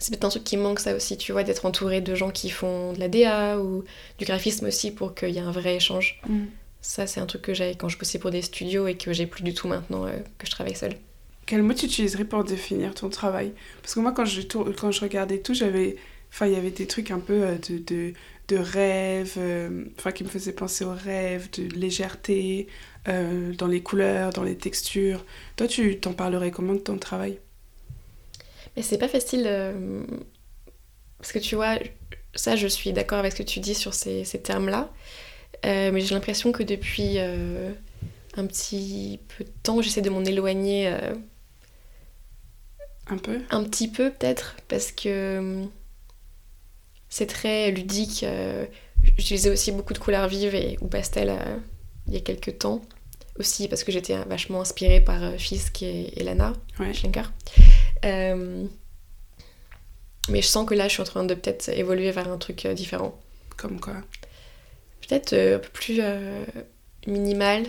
[0.00, 2.50] c'est peut-être un truc qui manque ça aussi, tu vois, d'être entouré de gens qui
[2.50, 3.84] font de la DA ou
[4.18, 6.20] du graphisme aussi pour qu'il y ait un vrai échange.
[6.28, 6.44] Mm.
[6.80, 9.26] Ça, c'est un truc que j'avais quand je bossais pour des studios et que j'ai
[9.26, 10.94] plus du tout maintenant euh, que je travaille seule.
[11.46, 13.52] Quel mot tu utiliserais pour définir ton travail?
[13.82, 15.96] Parce que moi, quand je, quand je regardais tout, j'avais...
[16.30, 18.12] Enfin, il y avait des trucs un peu euh, de, de,
[18.48, 22.68] de rêve, euh, enfin, qui me faisaient penser au rêve, de légèreté,
[23.06, 25.24] dans les couleurs, dans les textures.
[25.56, 27.38] Toi, tu t'en parlerais comment de ton travail?
[28.78, 29.42] Et c'est pas facile.
[29.46, 30.04] Euh,
[31.18, 31.78] parce que tu vois,
[32.36, 34.88] ça, je suis d'accord avec ce que tu dis sur ces, termes-là.
[35.66, 37.72] Euh, mais j'ai l'impression que depuis euh,
[38.36, 40.94] un petit peu de temps, j'essaie de m'en éloigner.
[43.08, 43.40] un peu?
[43.50, 45.64] Un petit peu, peut-être, parce que
[47.08, 48.24] c'est très ludique.
[49.16, 51.38] J'utilisais aussi beaucoup de couleurs vives et, ou pastel
[52.06, 52.82] il y a quelques temps.
[53.38, 56.54] Aussi parce que j'étais vachement inspirée par Fisk et, Lana
[56.92, 57.32] Schenker.
[58.04, 58.64] Euh,
[60.28, 62.66] mais je sens que là, je suis en train de peut-être évoluer vers un truc
[62.66, 63.18] euh, différent.
[63.56, 63.94] Comme quoi?
[65.06, 66.00] Peut-être euh, un peu plus
[67.06, 67.64] minimal.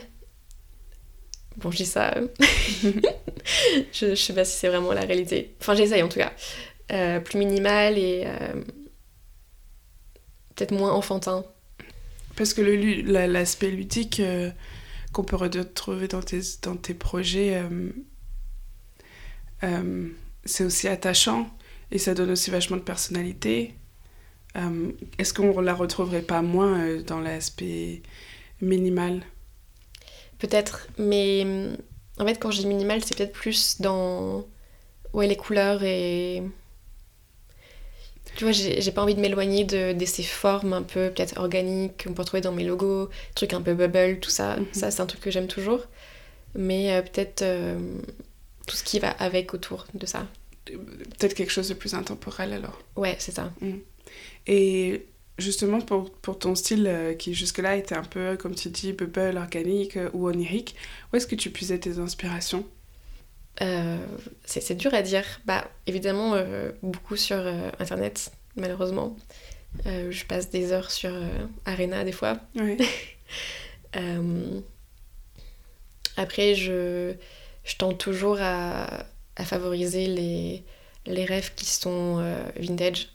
[1.58, 2.16] Bon, je dis ça.
[2.82, 5.56] je, je, sais pas si c'est vraiment la réalité.
[5.62, 6.34] Enfin, j'essaye en tout cas.
[7.20, 8.26] plus minimal et
[10.60, 11.46] peut-être moins enfantin.
[12.36, 14.22] Parce que l'aspect ludique
[15.14, 17.64] qu'on peut retrouver dans tes, dans tes projets
[19.64, 20.08] euh,
[20.46, 21.50] c'est aussi attachant
[21.92, 23.76] et ça donne aussi vachement de personnalité.
[24.56, 28.02] Euh, est-ce qu'on la retrouverait pas moins euh, dans l'aspect
[28.62, 29.22] minimal?
[30.40, 31.46] Peut-être, mais
[32.18, 34.46] en fait, quand je dis minimal, c'est peut-être plus dans
[35.14, 36.44] ouais, les couleurs et.
[38.36, 42.04] Tu vois, j'ai pas envie de m'éloigner de, de, ces formes un peu peut-être organiques
[42.04, 44.58] qu'on peut retrouver dans mes logos, trucs un peu bubble, tout ça.
[44.58, 44.68] Mhm.
[44.72, 45.82] Ça, c'est un truc que j'aime toujours.
[46.56, 47.44] Mais peut-être
[48.66, 50.28] tout ce qui va avec autour de ça.
[50.66, 52.82] Peut-être quelque chose de plus intemporel alors.
[52.96, 53.52] Ouais, c'est ça.
[53.62, 53.78] Mm.
[54.48, 55.06] Et
[55.40, 59.38] justement pour, pour ton style euh, qui jusque-là était un peu, comme tu dis, bubble,
[59.38, 60.76] organique euh, ou onirique,
[61.12, 62.66] où est-ce que tu puisais tes inspirations?
[64.46, 65.24] C'est dur à dire.
[65.46, 66.36] Bah, évidemment,
[66.82, 67.38] beaucoup sur
[67.80, 69.16] Internet, malheureusement.
[69.86, 71.12] je passe des heures sur
[71.66, 72.40] Arena des fois.
[76.18, 77.14] après, je,
[77.64, 80.64] je tente toujours à, à favoriser les,
[81.06, 82.24] les rêves qui sont
[82.56, 83.10] vintage.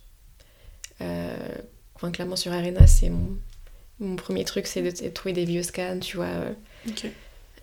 [1.01, 3.39] enfin, clairement, sur Arena, c'est mon,
[4.01, 6.27] mon premier truc, c'est de, trouver des vieux scans, tu vois.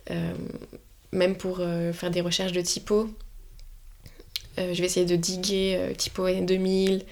[0.10, 0.34] Euh,
[1.12, 3.10] même pour euh, faire des recherches de typo,
[4.60, 7.06] euh, je vais essayer de diguer typo années 2000,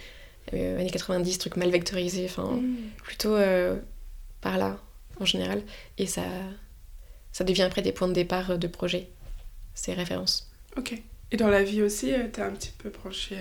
[0.51, 2.77] années 90, trucs mal vectorisés, enfin, mm.
[3.03, 3.37] plutôt
[4.41, 4.79] par là,
[5.19, 5.61] en général.
[5.97, 6.23] Et ça,
[7.31, 9.09] ça devient après des points de départ de projet,
[9.73, 10.51] ces références.
[10.77, 10.93] Ok.
[11.31, 13.37] Et dans la vie aussi, t'es un petit peu branché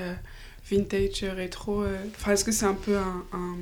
[0.70, 1.84] vintage, rétro.
[2.16, 3.56] Enfin, est-ce que c'est un peu un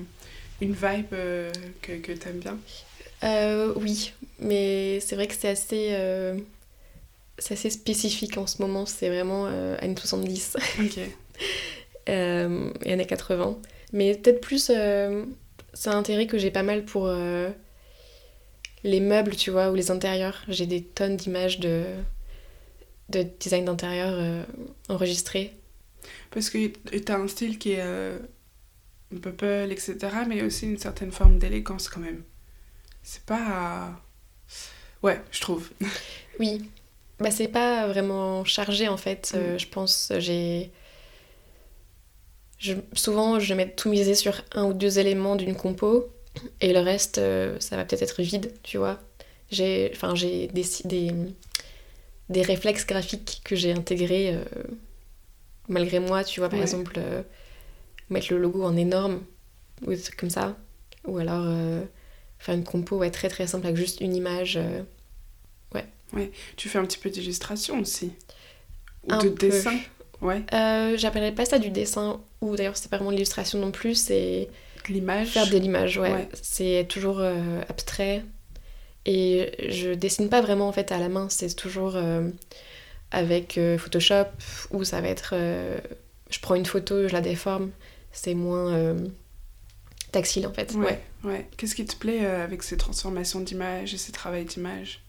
[0.61, 2.59] une vibe euh, que, que tu aimes bien?
[3.25, 6.39] Euh, Oui, mais c'est vrai que c'est assez, euh,
[7.39, 8.87] c'est assez spécifique en ce moment.
[8.87, 10.99] C'est vraiment années 70 Ok.
[12.07, 13.59] et années 80.
[13.93, 17.11] Mais peut-être plus, c'est un intérêt que j'ai pas mal pour
[18.85, 20.43] les meubles, tu vois, ou les intérieurs.
[20.49, 21.85] J'ai des tonnes d'images de,
[23.11, 24.45] de design d'intérieur
[24.89, 25.55] enregistrées.
[26.31, 27.83] Parce que tu as un style qui est
[29.11, 29.97] Purple, etc.
[30.29, 32.23] Mais aussi une certaine forme d'élégance quand même.
[33.03, 34.01] C'est pas.
[35.03, 35.71] Ouais, je trouve.
[36.41, 36.69] Oui.
[37.19, 39.33] Bah, c'est pas vraiment chargé en fait.
[39.35, 39.59] Euh, mm.
[39.59, 40.71] je pense, j'ai.
[42.59, 42.75] Je...
[42.93, 46.09] Souvent, je vais tout miser sur un ou deux éléments d'une compo
[46.61, 48.99] et le reste, euh, ça va peut-être être vide, tu vois.
[49.51, 50.49] J'ai enfin, des,
[50.85, 51.13] des,
[52.29, 54.45] des réflexes graphiques que j'ai intégrés euh,
[55.69, 56.49] malgré moi, tu vois.
[56.49, 57.01] Par exemple,
[58.11, 59.23] mettre le logo en énorme
[59.87, 60.57] ou des trucs comme ça.
[61.07, 61.47] Ou alors
[62.39, 64.59] faire une compo ouais, très très simple avec juste une image.
[66.15, 66.31] Euh, ouais.
[66.57, 68.13] Tu fais un petit peu d'illustration aussi
[69.09, 69.79] Ou de dessin
[70.23, 70.43] Ouais.
[70.55, 74.49] Euh, J'appellerais pas ça du dessin, ou d'ailleurs c'est pas vraiment l'illustration non plus, c'est.
[74.89, 76.29] L'image Faire de l'image, ouais.
[76.41, 78.25] C'est toujours euh, abstrait.
[79.05, 81.97] Et je dessine pas vraiment en fait à la main, c'est toujours
[83.11, 84.27] avec Photoshop,
[84.71, 85.35] ou ça va être.
[85.35, 87.71] je prends une photo, je la déforme
[88.17, 89.07] c'est moins euh,
[90.11, 90.73] tactile en fait.
[90.75, 91.47] Ouais, ouais.
[91.57, 95.03] Qu'est-ce qui te plaît euh, avec ces transformations d'image et ces travaux d'image?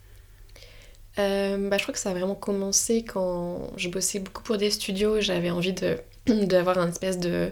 [1.19, 4.71] Euh, bah, je crois que ça a vraiment commencé quand je bossais beaucoup pour des
[4.71, 5.21] studios.
[5.21, 7.51] J'avais envie de d'avoir un espèce de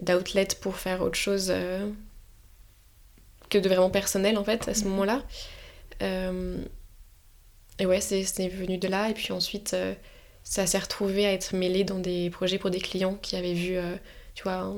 [0.00, 1.52] d'outlet pour faire autre chose
[3.50, 4.90] que de vraiment personnel en fait à ce mhm.
[4.90, 5.22] moment-là.
[7.78, 9.10] et ouais, c'est venu de là.
[9.10, 9.76] Et puis ensuite,
[10.44, 13.76] ça s'est retrouvé à être mêlé dans des projets pour des clients qui avaient vu
[14.34, 14.74] tu vois,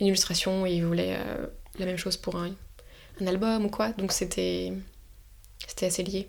[0.00, 1.46] une illustration et ils voulaient euh,
[1.78, 2.54] la même chose pour un,
[3.20, 3.90] un album ou quoi.
[3.92, 4.72] Donc c'était
[5.66, 6.28] c'était assez lié.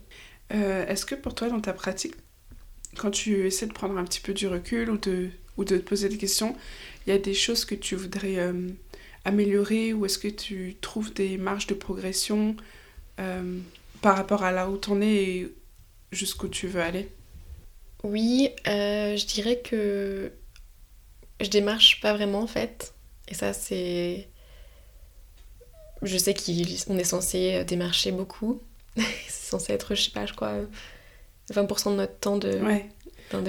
[0.52, 2.16] Euh, est-ce que pour toi, dans ta pratique,
[2.98, 5.84] quand tu essaies de prendre un petit peu du recul ou de, ou de te
[5.84, 6.56] poser des questions,
[7.06, 8.70] il y a des choses que tu voudrais euh,
[9.26, 12.56] améliorer ou est-ce que tu trouves des marges de progression
[14.02, 15.54] par rapport à là où tu en es et
[16.12, 17.10] jusqu'où tu veux aller?
[18.04, 20.32] Oui, je dirais que
[21.40, 22.94] je démarche pas vraiment en fait.
[23.28, 24.28] Et ça, c'est.
[26.02, 28.62] Je sais qu'on est censé démarcher beaucoup.
[29.28, 30.54] c'est censé être, je sais pas, je crois,
[31.52, 32.60] 20% de notre temps de.
[32.60, 32.90] Ouais.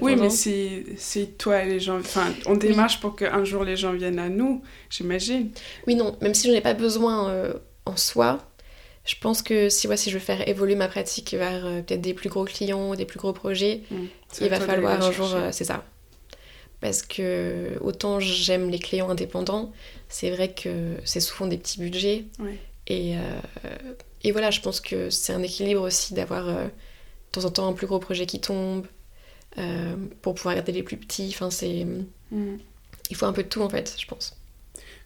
[0.03, 1.99] Oui, mais si, toi les gens.
[1.99, 5.51] Enfin, on démarche pour qu'un jour les gens viennent à nous, j'imagine.
[5.87, 7.55] Oui, non, même si je n'en ai pas besoin euh,
[7.85, 8.39] en soi,
[9.05, 12.15] je pense que si, si je veux faire évoluer ma pratique vers euh, peut-être des
[12.15, 13.97] plus gros clients, des plus gros projets, mmh.
[14.41, 15.33] il va falloir un jour.
[15.35, 15.85] Euh, c'est ça
[16.81, 19.73] parce que autant j'aime les clients indépendants,
[20.11, 22.27] c'est vrai que c'est souvent des petits budgets.
[22.89, 23.15] Et,
[24.25, 26.71] et, voilà, je pense que c'est un équilibre aussi d'avoir euh, de
[27.33, 28.87] temps en temps un plus gros projet qui tombe
[29.59, 31.31] euh, pour pouvoir garder les plus petits.
[31.35, 31.87] Enfin, c'est...
[32.31, 32.57] Mm.
[33.11, 34.37] Il faut un peu de tout en fait, je pense.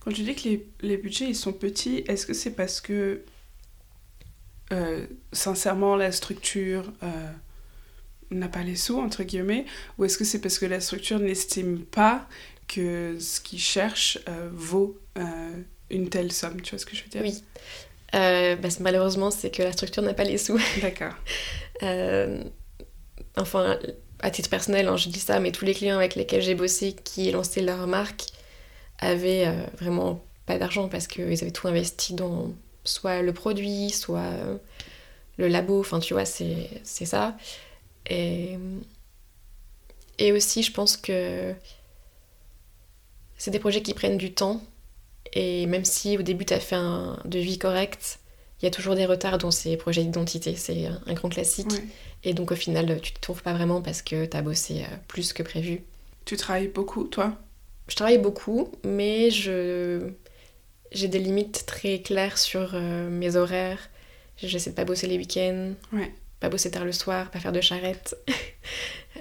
[0.00, 3.22] Quand tu dis que les, les budgets ils sont petits, est-ce que c'est parce que
[5.33, 6.92] sincèrement la structure
[8.31, 9.64] n'a pas les sous, entre guillemets,
[9.96, 12.28] ou est-ce que c'est parce que la structure n'estime pas
[12.66, 16.61] que ce qu'il cherche euh, vaut euh, une telle somme?
[16.61, 17.22] Tu vois ce que je veux dire?
[17.22, 17.42] Oui.
[18.14, 20.59] Euh, bah, malheureusement, c'est que la structure n'a pas les sous.
[20.83, 21.14] D'accord.
[23.37, 23.79] enfin,
[24.21, 26.92] à titre personnel, hein, je dis ça, mais tous les clients avec lesquels j'ai bossé
[26.92, 28.27] qui lancé leur marque
[28.99, 29.47] avaient
[29.79, 32.53] vraiment pas d'argent parce qu'ils avaient tout investi dans
[32.85, 34.33] soit le produit, soit
[35.37, 37.37] le labo, enfin tu vois, c'est ça.
[38.09, 38.59] Et,
[40.18, 41.55] et aussi, je pense que
[43.37, 44.61] c'est des projets qui prennent du temps.
[45.33, 48.21] Et même si au début, tu as fait un devis correct,
[48.61, 51.71] il y a toujours des retards dans ces projets d'identité, c'est un grand classique.
[52.25, 55.33] Et donc au final, tu te trouves pas vraiment parce que tu as bossé plus
[55.33, 55.83] que prévu.
[56.25, 57.37] Tu travailles beaucoup, toi?
[57.87, 60.11] Je travaille beaucoup, mais je
[60.91, 63.91] j'ai des limites très claires sur mes horaires.
[64.37, 65.73] J'essaie de pas bosser les week-ends,
[66.41, 68.17] pas bosser tard le soir, pas faire de charrette.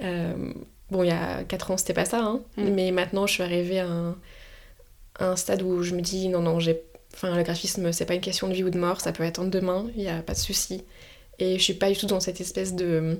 [0.90, 2.70] bon, il y a 4 ans, c'était pas ça, hein, mm.
[2.70, 4.16] mais maintenant, je suis arrivée à un,
[5.18, 6.82] un stade où je me dis non, non, j'ai.
[7.14, 9.50] Enfin, le graphisme, c'est pas une question de vie ou de mort, ça peut attendre
[9.50, 10.84] demain, il n'y a pas de souci.
[11.38, 13.18] Et je suis pas du tout dans cette espèce de.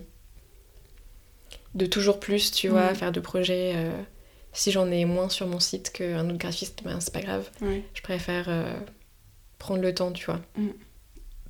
[1.74, 2.94] de toujours plus, tu vois, mm.
[2.94, 3.72] faire de projets.
[3.76, 3.90] Euh,
[4.52, 7.48] si j'en ai moins sur mon site qu'un autre graphiste, ben c'est pas grave.
[7.94, 8.72] Je préfère euh,
[9.58, 10.40] prendre le temps, tu vois.
[10.56, 10.68] Mm.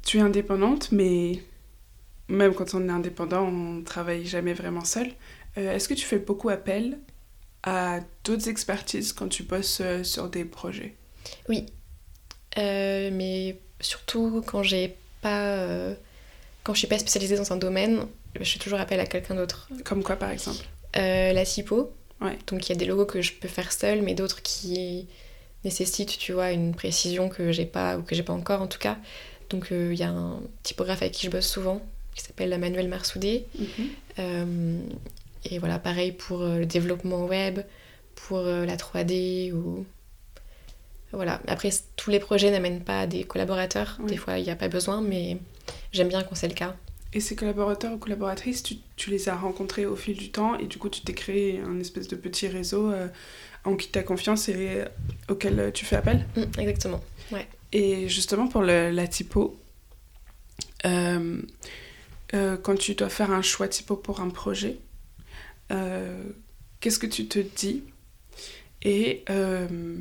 [0.02, 1.42] Tu es indépendante, mais
[2.28, 5.08] même quand on est indépendant, on travaille jamais vraiment seul.
[5.56, 6.98] Euh, est-ce que tu fais beaucoup appel
[7.62, 10.94] à d'autres expertises quand tu bosses euh, sur des projets
[11.48, 11.66] Oui,
[12.56, 15.66] euh, mais surtout quand j'ai pas,
[16.62, 18.06] quand je suis pas spécialisée dans un domaine,
[18.40, 19.68] je fais toujours appel à quelqu'un d'autre.
[19.84, 20.64] Comme quoi par exemple?
[20.94, 21.92] La typo.
[22.20, 22.38] Ouais.
[22.46, 25.06] Donc il y a des logos que je peux faire seule, mais d'autres qui
[25.64, 28.78] nécessitent, tu vois, une précision que j'ai pas ou que j'ai pas encore en tout
[28.78, 28.96] cas.
[29.50, 31.82] Donc il y a un typographe avec qui je bosse souvent
[32.18, 33.46] qui s'appelle Manuel Marsoudé.
[33.58, 34.82] Mhm.
[35.44, 37.60] Et voilà, pareil pour euh, le développement web,
[38.14, 39.86] pour euh, la 3D ou.
[41.12, 41.40] Voilà.
[41.46, 43.98] Après, tous les projets n'amènent pas des collaborateurs.
[44.06, 45.38] Des fois, il n'y a pas besoin, mais
[45.90, 46.76] j'aime bien quand c'est le cas.
[47.14, 50.66] Et ces collaborateurs ou collaboratrices, tu, tu, les as rencontrés au fil du temps et
[50.66, 53.08] du coup, tu t'es créé un espèce de petit réseau euh,
[53.64, 54.84] en qui tu as confiance et
[55.30, 56.26] auquel tu fais appel?
[56.36, 57.48] Mmh, Exactement, ouais.
[57.72, 59.58] Et justement, pour le, la typo,
[60.84, 61.38] quand
[62.78, 64.78] tu dois faire un choix typo pour un projet,
[65.68, 67.84] qu'est-ce que tu te dis?
[68.82, 69.98] Et euh,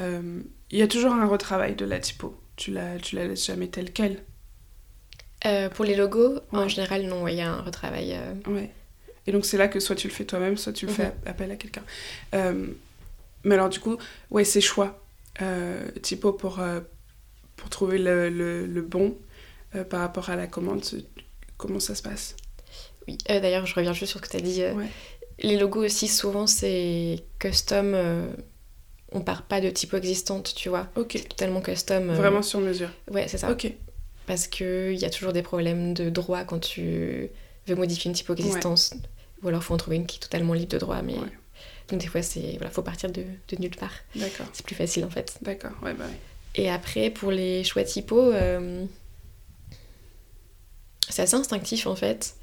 [0.00, 2.38] euh, il y a toujours un retravail de la typo.
[2.56, 4.22] Tu la, tu la laisses jamais telle qu'elle.
[5.74, 8.18] pour les logos, en général, non, il y a un retravail.
[8.46, 8.70] Ouais.
[9.26, 11.12] Et donc c'est là que soit tu le fais toi-même, soit tu le fais mhm.
[11.26, 11.84] appel à quelqu'un.
[12.32, 13.96] mais alors du coup,
[14.30, 15.00] ouais, c'est choix.
[16.02, 16.60] typo pour,
[17.56, 19.16] pour trouver le, le, le bon
[19.90, 20.84] par rapport à la commande,
[21.56, 22.36] comment ça se passe
[23.06, 24.62] oui, euh, d'ailleurs, je reviens juste sur ce que tu as dit.
[24.62, 24.74] Euh,
[25.40, 27.92] les logos aussi, souvent, c'est custom.
[27.94, 28.26] Euh,
[29.12, 30.88] on part pas de typo existante, tu vois.
[30.96, 31.12] Ok.
[31.14, 32.12] C'est totalement custom.
[32.12, 32.90] Vraiment sur mesure.
[33.10, 33.50] Ouais, c'est ça.
[33.50, 33.72] Ok.
[34.26, 37.28] Parce qu'il y a toujours des problèmes de droit quand tu
[37.66, 38.94] veux modifier une typo existante.
[39.42, 41.02] Ou alors, faut en trouver une qui est totalement libre de droit.
[41.02, 41.16] Mais...
[41.88, 43.92] Donc, des fois, c'est voilà, faut partir de, de nulle part.
[44.16, 44.46] D'accord.
[44.54, 45.36] C'est plus facile, en fait.
[45.42, 46.16] D'accord, ouais, bah ouais.
[46.56, 48.32] Et après, pour les choix typo,
[51.10, 52.36] c'est assez instinctif, en fait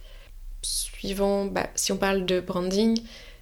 [0.62, 3.02] suivant, bah, si on parle de branding,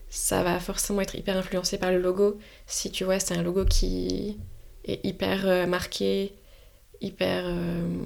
[0.09, 2.39] ça va forcément être hyper influencé par le logo.
[2.65, 4.39] Si tu vois, c'est un logo qui
[4.85, 6.33] est hyper euh, marqué,
[7.01, 7.43] hyper.
[7.45, 8.03] Euh,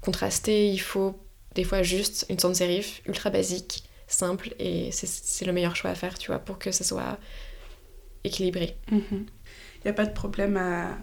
[0.00, 1.14] Contrasté, il faut
[1.54, 5.94] des fois juste une sans sérif ultra basique, simple, et c'est le meilleur choix à
[5.94, 7.18] faire, tu vois, pour que ça soit
[8.24, 8.76] équilibré.
[8.90, 9.26] Il mhm.
[9.84, 10.98] n'y a pas de problème à,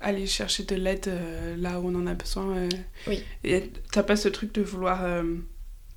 [0.00, 2.56] aller chercher de l'aide euh, là où on en a besoin.
[2.56, 2.68] Euh.
[3.06, 3.22] Oui.
[3.44, 5.22] Et t'as pas ce truc de vouloir euh,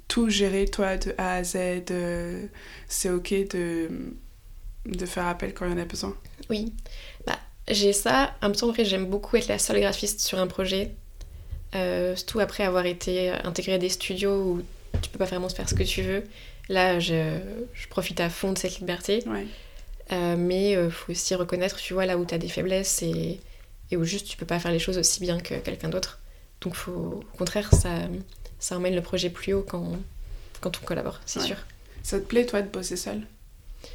[0.07, 1.57] tout gérer, toi, de A à Z.
[2.87, 3.89] c'est ok de,
[4.85, 6.15] de faire appel quand il y en a besoin?
[6.49, 6.73] Oui.
[7.25, 8.33] Bah, j'ai ça.
[8.41, 10.91] En même temps, j'aime beaucoup être la seule graphiste sur un projet.
[11.73, 14.61] surtout après avoir été intégrée à des studios où
[15.01, 16.23] tu peux pas vraiment faire ce que tu veux.
[16.69, 17.39] Là, je,
[17.73, 19.23] je profite à fond de cette liberté.
[19.27, 19.45] Ouais.
[20.35, 23.39] mais il faut aussi reconnaître, tu vois, là où tu as des faiblesses et
[23.91, 26.19] et où juste tu peux pas faire les choses aussi bien que quelqu'un d'autre.
[26.61, 27.89] Donc faut, au contraire, ça,
[28.59, 29.97] ça emmène le projet plus haut quand,
[30.61, 31.57] quand on collabore, c'est sûr.
[32.03, 33.21] Ça te plaît, toi, de bosser seul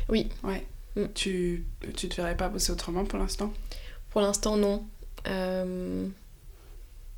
[0.09, 0.29] Oui.
[0.43, 0.65] Ouais.
[0.97, 1.07] Mm.
[1.15, 1.65] Tu,
[1.97, 3.53] tu te verrais pas bosser autrement pour l'instant?
[4.11, 4.87] Pour l'instant, non.
[5.27, 6.07] Euh,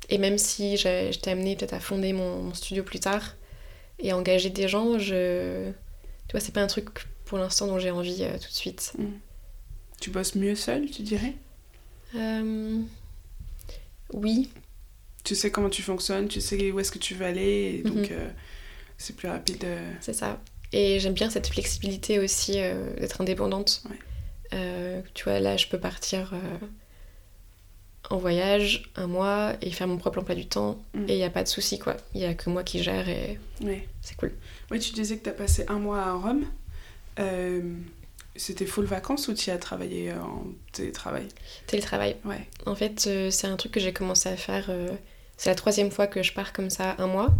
[0.09, 3.35] et même si j'étais amenée peut-être à fonder mon, studio plus tard
[3.99, 5.69] et à engager des gens, je...
[6.27, 6.89] tu vois, c'est pas un truc
[7.25, 8.93] pour l'instant dont j'ai envie euh, tout de suite.
[8.97, 9.05] Mm.
[9.99, 11.33] Tu bosses mieux seul, tu dirais?
[12.15, 12.81] Euh,
[14.13, 14.49] oui.
[15.23, 17.97] Tu sais comment tu fonctionnes, tu sais où est-ce que tu veux aller, et donc
[17.97, 18.07] mhm.
[18.11, 18.29] euh,
[18.97, 19.63] c'est plus rapide.
[19.65, 19.91] Euh.
[19.99, 20.39] C'est ça.
[20.71, 22.53] Et j'aime bien cette flexibilité aussi
[22.97, 23.83] d'être indépendante.
[24.51, 26.33] tu vois, là, je peux partir
[28.09, 31.05] en voyage un mois et faire mon propre emploi du temps, mm.
[31.09, 31.97] et il n'y a pas de souci, quoi.
[32.13, 33.39] Il n'y a que moi qui gère, et
[34.01, 34.33] c'est cool.
[34.71, 36.45] Oui, tu disais que tu as passé un mois à Rome.
[38.37, 41.27] C'était full vacances ou tu as travaillé euh, en télétravail?
[41.65, 42.15] Télétravail.
[42.23, 42.47] Ouais.
[42.65, 44.67] En fait, euh, c'est un truc que j'ai commencé à faire.
[44.69, 44.89] Euh,
[45.37, 47.33] c'est la troisième fois que je pars comme ça un mois.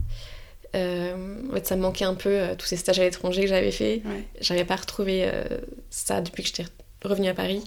[0.74, 4.02] en fait, ça me manquait un peu tous ces stages à l'étranger que j'avais fait.
[4.06, 4.24] Ouais.
[4.42, 5.32] J'avais pas retrouvé
[5.90, 6.66] ça depuis que j'étais
[7.04, 7.64] revenue à Paris.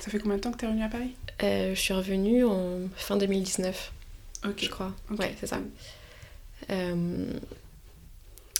[0.00, 1.14] Ça fait combien de temps que tu es revenue à Paris?
[1.40, 3.92] Je suis revenue en fin 2019.
[4.46, 4.54] Ok.
[4.58, 4.92] Je crois.
[5.18, 5.60] Ouais, c'est ça.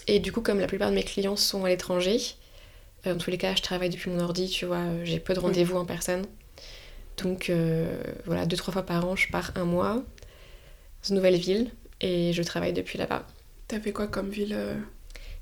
[0.07, 2.18] et du coup, comme la plupart de mes clients sont à l'étranger,
[3.07, 5.76] en tous les cas, je travaille depuis mon ordi, tu vois, j'ai peu de rendez-vous
[5.76, 6.24] en personne.
[7.22, 7.51] Donc
[8.26, 9.94] voilà, deux, trois fois par an, je pars un mois
[11.03, 11.70] dans une nouvelle ville
[12.01, 13.26] et je travaille depuis là-bas.
[13.68, 14.57] T'as fait quoi comme ville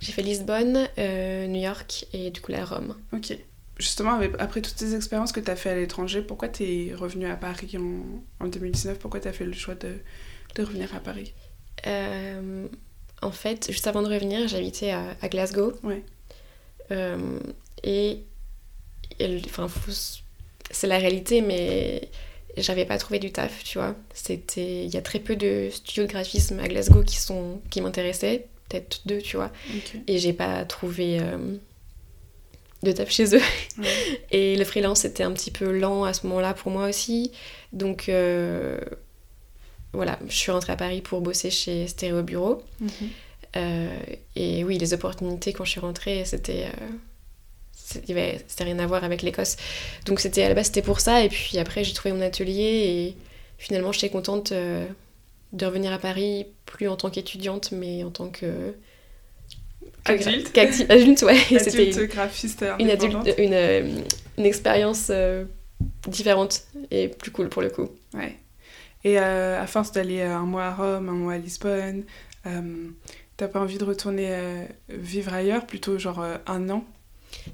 [0.01, 2.95] J'ai fait Lisbonne, euh, New York et du coup la Rome.
[3.13, 3.37] Ok.
[3.79, 7.27] Justement, après toutes ces expériences que tu as fait à l'étranger, pourquoi tu es revenue
[7.27, 9.95] à Paris en, en 2019 Pourquoi tu as fait le choix de,
[10.57, 11.33] de revenir à Paris?
[11.87, 12.67] Euh,
[13.23, 15.75] En fait, juste avant de revenir, j'habitais à, à, Glasgow.
[15.85, 16.03] Ouais.
[16.91, 17.39] Euh,
[17.83, 18.21] et,
[19.47, 19.69] enfin,
[20.71, 22.09] c'est la réalité, mais
[22.57, 23.95] j'avais pas trouvé du taf, tu vois.
[24.15, 27.81] C'était, il y a très peu de studios de graphisme à Glasgow qui sont, qui
[27.81, 29.51] m'intéressaient, peut-être deux, tu vois.
[30.07, 31.57] Et j'ai pas trouvé euh,
[32.83, 33.43] de taf chez eux.
[34.31, 37.33] Et le freelance était un petit peu lent à ce moment-là pour moi aussi,
[37.73, 38.79] donc euh,
[39.93, 42.63] voilà, je suis rentrée à Paris pour bosser chez Stéréo Bureau.
[42.81, 42.91] Mhm.
[44.37, 46.67] Et oui, les opportunités quand je suis rentrée, c'était
[47.89, 49.57] c'était rien à voir avec l'Écosse.
[50.07, 52.63] Donc c'était à la base c'était pour ça et puis après j'ai trouvé mon atelier
[52.63, 53.17] et
[53.59, 54.87] finalement j'étais contente euh,
[55.53, 58.75] de revenir à Paris plus en tant qu'étudiante mais en tant que
[60.05, 60.57] adulte.
[60.89, 62.07] adulte ouais.
[62.09, 64.01] graphiste une, adulte, une, euh,
[64.37, 65.45] une expérience euh,
[66.07, 67.89] différente et plus cool pour le coup.
[68.15, 68.37] Ouais.
[69.05, 72.03] Et à force d'aller un mois à Rome, un mois à Lisbonne,
[73.39, 76.85] t'as pas envie de retourner vivre ailleurs, plutôt genre un an?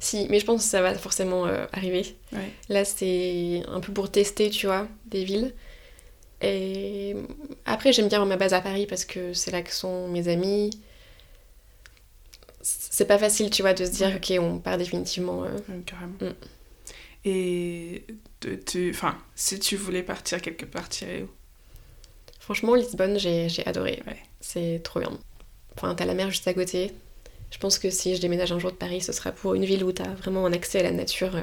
[0.01, 2.17] Si, mais je pense que ça va forcément euh, arriver.
[2.69, 5.55] Là, c'est un peu pour tester, tu vois, des villes.
[6.41, 7.15] Et
[7.65, 10.29] après, j'aime bien avoir ma base à Paris parce que c'est là que sont mes
[10.29, 10.71] amis.
[12.61, 15.45] C'est pas facile, tu vois, de se dire, ok, on part définitivement.
[15.45, 15.59] Euh.
[15.87, 16.15] carrément.
[16.21, 16.35] Mm.
[17.27, 18.05] Et
[18.67, 21.29] tu, enfin, si tu voulais partir quelque part, tu où?
[22.39, 24.03] Franchement, Lisbonne, j'ai adoré.
[24.41, 25.19] C'est trop bien.
[25.77, 26.93] Enfin, t'as la mer juste à côté.
[27.51, 29.85] Je pense que si je déménage un jour de Paris, ce sera pour une ville
[29.85, 31.43] où tu as vraiment un accès à la nature euh,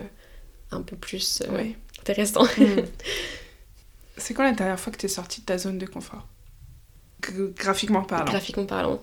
[0.71, 1.63] un peu plus euh,
[1.99, 2.45] intéressant.
[2.57, 2.81] Hmm.
[4.17, 6.27] C'est quand la dernière fois que tu es sortie de ta zone de confort?
[7.21, 8.25] Graphiquement parlant.
[8.25, 9.01] Graphiquement parlant.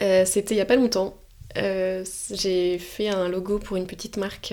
[0.00, 1.16] Euh, c'était il y a pas longtemps.
[1.54, 4.52] j'ai fait un logo pour une petite marque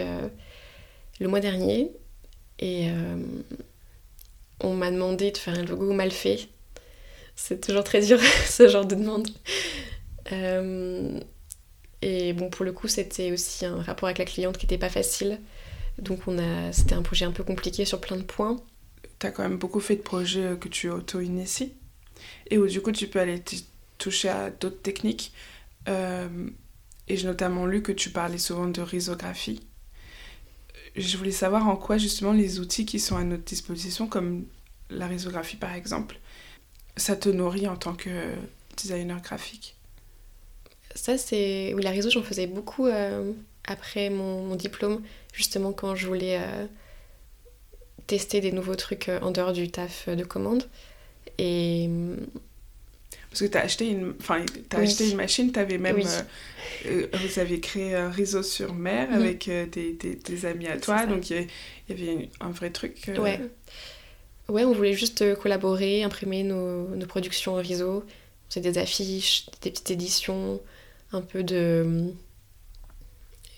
[1.19, 1.91] le mois dernier
[2.59, 2.89] et
[4.59, 6.49] on m'a demandé de faire un logo mal fait.
[7.35, 9.27] C'est toujours très dur ce genre de demande.
[10.31, 14.89] Et bon, pour le coup, c'était aussi un rapport avec la cliente qui n'était pas
[14.89, 15.39] facile.
[15.97, 16.21] Donc
[16.71, 18.57] c'était un projet un peu compliqué sur plein de points.
[19.19, 21.73] Tu as quand même beaucoup fait de projets euh, que tu auto-inities
[22.51, 23.41] et où du coup tu peux aller
[23.97, 25.33] toucher à d'autres techniques.
[25.87, 26.49] Euh,
[27.07, 29.61] et j'ai notamment lu que tu parlais souvent de risographie.
[30.95, 34.45] Je voulais savoir en quoi justement les outils qui sont à notre disposition, comme
[34.89, 36.19] la risographie par exemple,
[36.97, 38.33] ça te nourrit en tant que
[38.77, 39.74] designer graphique
[40.95, 41.73] ça, c'est.
[41.73, 43.33] Oui, la réseau, j'en faisais beaucoup euh,
[43.65, 45.01] après mon, diplôme,
[45.33, 46.65] justement quand je voulais euh,
[48.07, 50.63] tester des nouveaux trucs euh, en dehors du taf de commande.
[51.37, 51.89] Et.
[53.29, 55.97] Parce que tu as acheté une, enfin, as acheté une machine, avais même.
[55.99, 61.47] vous avez créé un réseau sur mer avec des, amis à toi, donc il
[61.89, 63.11] y, avait un vrai truc.
[63.17, 63.41] Ouais.
[64.47, 68.05] Ouais, on voulait juste collaborer, imprimer nos, nos productions en réseau.
[68.47, 70.61] C'est des affiches, des petites éditions,
[71.11, 72.13] un peu de.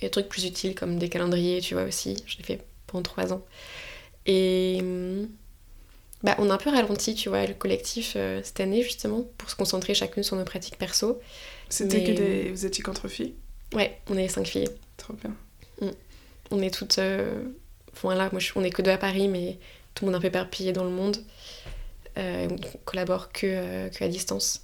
[0.02, 2.24] des trucs plus utiles comme des calendriers, tu vois aussi.
[2.26, 3.46] Je l'ai fait pendant trois ans.
[4.26, 4.82] Et.
[6.24, 9.50] Bah, on a un peu ralenti, tu vois, le collectif euh, cette année, justement, pour
[9.52, 11.22] se concentrer chacune sur nos pratiques perso.
[11.70, 12.52] C'était que des...
[12.52, 13.36] Vous étiez qu'entre filles?
[13.74, 14.70] Ouais, on est cinq filles.
[14.98, 15.36] Trop bien.
[15.80, 15.94] Mm.
[16.50, 16.98] On est toutes...
[16.98, 17.44] Euh...
[18.02, 18.52] Voilà, moi, je...
[18.56, 19.60] on est que deux à Paris, mais
[19.94, 21.18] tout le monde un peu éparpillé dans le monde.
[22.18, 24.64] Euh, on collabore que, euh, que à distance.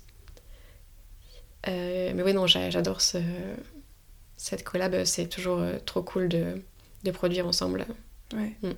[1.67, 3.17] Euh, mais oui, non, j'adore ce,
[4.37, 5.03] cette collab.
[5.05, 6.61] C'est toujours euh, trop cool de,
[7.03, 7.85] de produire ensemble.
[8.33, 8.53] Ouais.
[8.61, 8.73] Mm.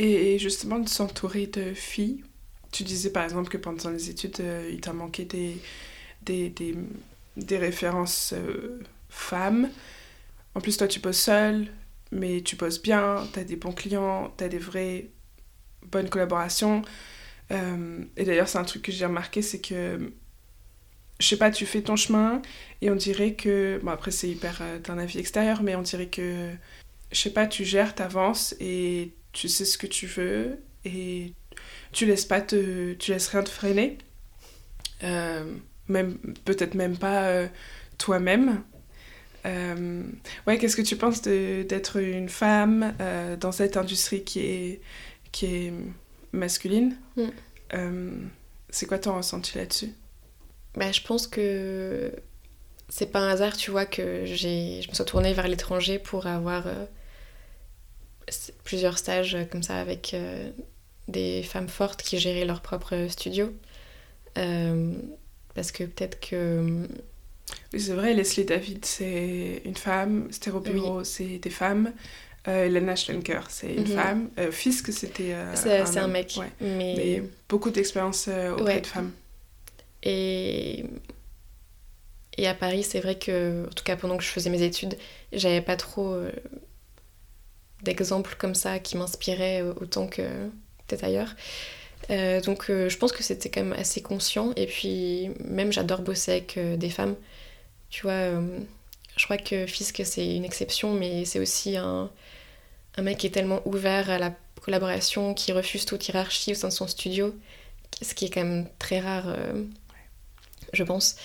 [0.00, 2.22] Et, justement, de s'entourer de filles.
[2.70, 5.56] Tu disais par exemple que pendant les études, euh, il t'a manqué des,
[6.22, 6.76] des, des,
[7.36, 8.34] des références
[9.08, 9.70] femmes.
[10.54, 11.66] En plus, toi, tu poses seule,
[12.12, 15.08] mais tu poses bien, tu as des bons clients, tu as des vraies
[15.86, 16.82] bonnes collaborations.
[17.50, 20.12] et d'ailleurs, c'est un truc que j'ai remarqué, c'est que
[21.18, 22.42] je sais pas, tu fais ton chemin
[22.80, 23.80] et on dirait que.
[23.82, 26.50] Bon, après, c'est hyper euh, d'un avis extérieur, mais on dirait que.
[27.10, 31.32] Je sais pas, tu gères, t'avances et tu sais ce que tu veux et
[31.92, 32.92] tu laisses pas te.
[32.94, 33.98] Tu laisses rien te freiner.
[35.04, 35.44] Euh,
[35.88, 37.48] même, peut-être même pas euh,
[37.98, 38.62] toi-même.
[39.46, 40.02] Euh,
[40.46, 44.80] ouais, qu'est-ce que tu penses d'être une femme euh, dans cette industrie qui est,
[45.32, 45.72] qui est
[46.32, 46.96] masculine?
[47.16, 47.22] Mm.
[47.74, 48.10] euh,
[48.70, 49.92] C'est quoi ton ressenti là-dessus?
[50.78, 52.12] Bah, Je pense que
[52.88, 56.64] c'est pas un hasard, tu vois, que je me sois tournée vers l'étranger pour avoir
[58.64, 60.16] plusieurs stages comme ça avec
[61.08, 63.52] des femmes fortes qui géraient leur propre studio.
[64.34, 66.86] parce que peut-être que
[67.72, 70.28] oui, c'est vrai, Leslie David, c'est une femme.
[70.30, 71.92] Stéro Bureau, c'est des femmes.
[72.46, 73.94] Euh, Elena Schlenker, c'est une mhm.
[73.94, 74.30] femme.
[74.38, 76.38] Euh, Fisk, c'était euh, C'est un, mec.
[76.60, 77.22] Mais...
[77.48, 79.12] beaucoup d'expérience euh, auprès de femmes.
[80.02, 80.84] Et...
[82.40, 84.96] Et à Paris, c'est vrai que, en tout cas pendant que je faisais mes études,
[85.32, 86.16] j'avais pas trop
[87.82, 90.22] d'exemples comme ça qui m'inspiraient autant que
[90.86, 91.34] peut-être ailleurs.
[92.44, 94.52] donc je pense que c'était quand même assez conscient.
[94.54, 97.16] Et puis même j'adore bosser avec des femmes.
[97.90, 98.58] Tu vois, euh,
[99.16, 102.10] je crois que Fisk, c'est une exception, mais c'est aussi un,
[102.96, 106.68] un mec qui est tellement ouvert à la collaboration, qui refuse toute hiérarchie au sein
[106.68, 107.34] de son studio,
[108.02, 109.64] ce qui est quand même très rare, euh,
[110.72, 111.16] je pense.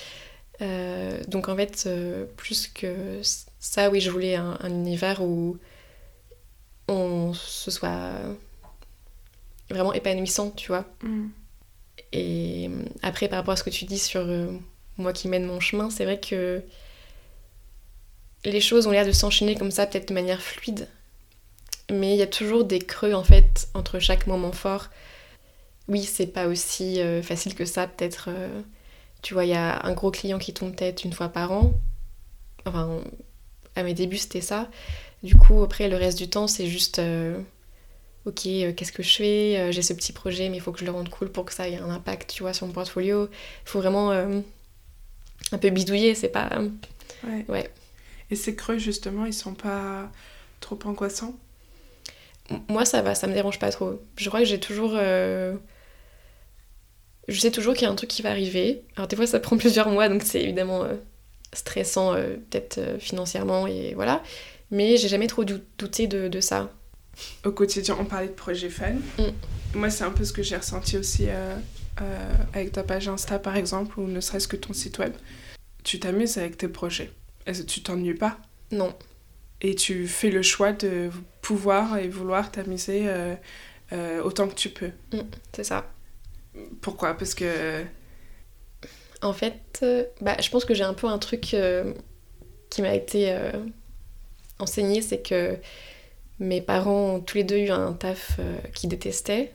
[0.62, 1.90] Euh, donc en fait,
[2.38, 3.22] plus que
[3.60, 5.58] ça, oui, je voulais un, univers où
[6.88, 8.12] on se soit
[9.70, 10.86] vraiment épanouissant, tu vois.
[11.02, 11.28] Mm.
[12.12, 12.70] Et
[13.02, 14.26] après, par rapport à ce que tu dis sur
[14.98, 16.64] moi qui mène mon chemin, c'est vrai que
[18.46, 20.88] les choses ont l'air de s'enchaîner comme ça, peut-être de manière fluide.
[21.92, 24.90] Mais il y a toujours des creux en fait entre chaque moment fort.
[25.88, 28.30] Oui, c'est pas aussi euh, facile que ça, peut-être.
[29.24, 31.52] Euh, tu vois, il y a un gros client qui tombe tête une fois par
[31.52, 31.74] an.
[32.66, 33.02] Enfin,
[33.76, 34.70] à mes débuts, c'était ça.
[35.24, 37.00] Du coup, après, le reste du temps, c'est juste.
[37.00, 37.40] Euh,
[38.26, 38.42] ok,
[38.76, 41.10] qu'est-ce que je fais J'ai ce petit projet, mais il faut que je le rende
[41.10, 43.30] cool pour que ça ait un impact, tu vois, sur mon portfolio.
[43.66, 46.50] Il faut vraiment un peu bidouillé, c'est pas.
[47.24, 47.46] Ouais.
[47.48, 47.72] ouais.
[48.32, 50.10] Et ces creux, justement, ils sont pas
[50.60, 51.36] trop angoissants?
[52.70, 54.02] Moi, ça va, ça me dérange pas trop.
[54.18, 54.94] Je crois que j'ai toujours.
[57.30, 58.84] Euh, je sais toujours qu'il y a un truc qui va arriver.
[58.96, 60.96] Alors, des fois, ça prend plusieurs mois, donc c'est évidemment euh,
[61.54, 64.24] stressant, euh, peut-être financièrement, et voilà.
[64.72, 66.72] Mais j'ai jamais trop douté de, de, ça.
[67.46, 68.94] Au quotidien, on parlait de projet fun.
[69.20, 69.24] Mm.
[69.76, 71.28] Moi, c'est un peu ce que j'ai ressenti aussi
[72.02, 75.14] euh, avec ta page Insta par exemple, ou ne serait-ce que ton site web,
[75.84, 77.12] tu t'amuses avec tes projets.
[77.46, 78.40] Est-ce que tu t'ennuies pas?
[78.72, 78.96] Non.
[79.62, 81.10] Et tu fais le choix de
[81.42, 83.36] pouvoir et vouloir t'amuser euh,
[83.92, 84.92] euh, autant que tu peux.
[85.12, 85.22] Mm,
[85.54, 85.86] c'est ça.
[86.82, 87.16] Pourquoi?
[87.16, 87.84] Parce que...
[89.22, 89.86] En fait,
[90.22, 91.56] bah, je pense que j'ai un peu un truc
[92.70, 93.34] qui m'a été
[94.60, 95.58] enseigné, c'est que
[96.40, 98.40] mes parents ont tous les deux eu un taf
[98.74, 99.54] qu'ils détestaient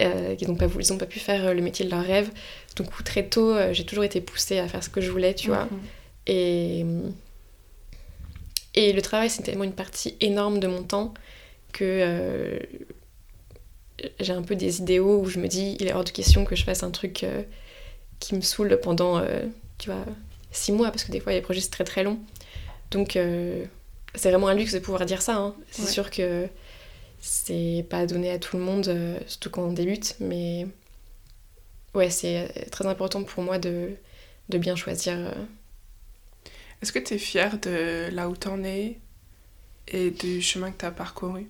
[0.00, 2.30] euh, ils n'ont pas, ils ont pas pu faire euh, le métier de leur rêve.
[2.76, 5.48] Donc très tôt, euh, j'ai toujours été poussée à faire ce que je voulais, tu
[5.48, 5.64] vois.
[5.64, 5.80] Mhm.
[6.26, 6.86] Et,
[8.74, 11.12] et le travail, c'est tellement une partie énorme de mon temps
[11.72, 12.58] que
[14.20, 16.56] j'ai un peu des idéaux où je me dis, il est hors de question que
[16.56, 17.24] je fasse un truc
[18.20, 19.24] qui me saoule pendant,
[19.78, 20.04] tu vois,
[20.50, 22.18] six mois, parce que des fois, les projets, c'est très très long.
[22.90, 23.18] Donc
[24.14, 25.36] c'est vraiment un luxe de pouvoir dire ça.
[25.36, 25.54] Hein.
[25.70, 26.48] C'est sûr que
[27.22, 30.66] c'est pas donné à tout le monde, euh, surtout quand on débute, mais
[31.94, 33.92] ouais, c'est très important pour moi de,
[34.48, 35.14] de bien choisir.
[35.16, 35.32] Euh.
[36.82, 38.98] Est-ce que tu es fière de là où tu en es
[39.86, 41.48] et du chemin que tu as parcouru?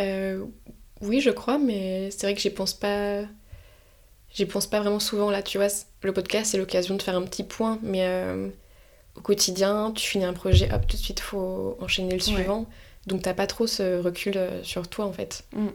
[0.00, 0.44] Euh,
[1.00, 3.22] Oui, je crois, mais c'est vrai que j'y pense pas.
[4.32, 5.68] J'y pense pas vraiment souvent là, tu vois.
[6.02, 8.06] Le podcast, c'est l'occasion de faire un petit point, mais
[9.16, 12.66] au quotidien, tu finis un projet, hop, tout de suite, faut enchaîner le suivant.
[13.06, 15.44] Donc t'as pas trop ce recul euh, sur toi en fait.
[15.52, 15.68] Mm.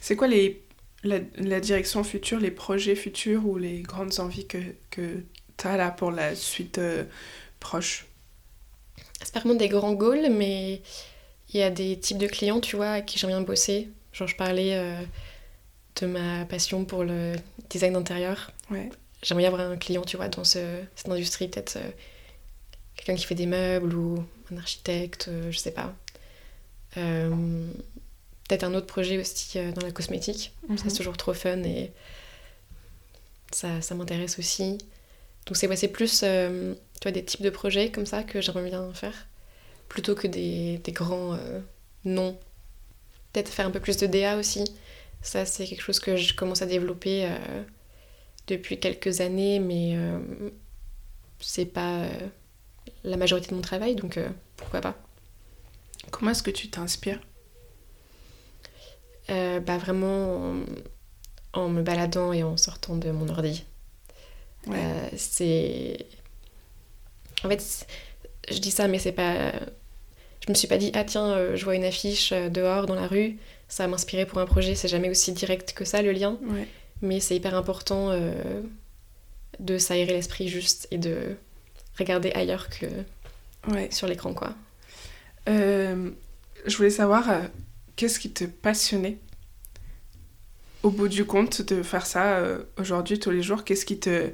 [0.00, 0.62] C'est quoi les,
[1.04, 4.58] la, direction future, les projets futurs ou les grandes envies que,
[4.90, 5.22] que
[5.56, 7.04] tu as là pour la suite euh,
[7.60, 8.06] proche?
[9.22, 10.82] C'est pas vraiment des grands goals, mais
[11.52, 13.88] il y a des types de clients, tu vois, à qui j'aime bien bosser.
[14.18, 15.00] Genre je parlais euh,
[16.00, 17.34] de ma passion pour le
[17.70, 18.50] design d'intérieur.
[18.70, 18.90] Ouais.
[19.22, 20.58] J'aimerais avoir un client, tu vois, dans ce,
[20.94, 21.78] cette industrie, peut-être
[22.94, 25.94] quelqu'un qui fait des meubles ou un architecte, je sais pas.
[26.96, 27.30] Euh,
[28.48, 30.52] peut-être un autre projet aussi euh, dans la cosmétique.
[30.68, 30.96] Ça, c'est mhm.
[30.96, 31.92] toujours trop fun et
[33.52, 34.78] ça, ça m'intéresse aussi.
[35.46, 38.92] Donc, c'est plus euh, tu vois, des types de projets comme ça que j'aimerais bien
[38.92, 39.26] faire,
[39.88, 41.38] plutôt que des, des grands
[42.04, 42.38] noms.
[43.32, 44.64] Peut-être faire un peu plus de DA aussi.
[45.22, 47.28] Ça, c'est quelque chose que je commence à développer
[48.46, 49.96] depuis quelques années, mais
[51.40, 52.06] c'est pas
[53.04, 54.18] la majorité de mon travail, donc
[54.56, 54.96] pourquoi pas.
[56.10, 57.20] Comment est-ce que tu t'inspires?
[59.30, 60.54] Euh, bah Vraiment
[61.52, 63.64] en, me baladant et en sortant de mon ordi.
[64.68, 66.06] Euh, c'est.
[67.44, 67.86] En fait,
[68.50, 69.52] je dis ça, mais c'est pas.
[70.48, 72.94] Je me suis pas dit, ah tiens, euh, je vois une affiche euh, dehors dans
[72.94, 73.36] la rue,
[73.68, 74.74] ça va m'inspirer pour un projet.
[74.74, 76.38] C'est jamais aussi direct que ça, le lien.
[77.02, 78.18] Mais c'est hyper important
[79.60, 81.36] de s'aérer l'esprit juste et de
[81.98, 82.86] regarder ailleurs que
[83.90, 84.54] sur l'écran, quoi.
[85.46, 87.30] je voulais savoir,
[87.94, 89.18] qu'est-ce qui te passionnait
[90.82, 92.42] au bout du compte de faire ça
[92.78, 93.62] aujourd'hui, tous les jours?
[93.62, 94.30] Qu'est-ce qui te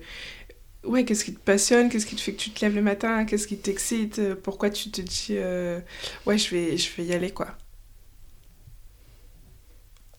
[0.85, 3.24] ouais, qu'est-ce qui te passionne, qu'est-ce qui te fait que tu te lèves le matin,
[3.24, 5.80] qu'est-ce qui t'excite, euh, pourquoi tu te dis euh,
[6.26, 7.49] ouais, je vais, je vais y aller quoi?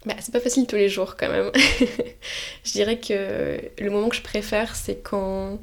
[0.06, 1.52] Bah, c'est pas facile tous les jours quand même.
[2.64, 5.60] je dirais que le moment que je préfère, c'est quand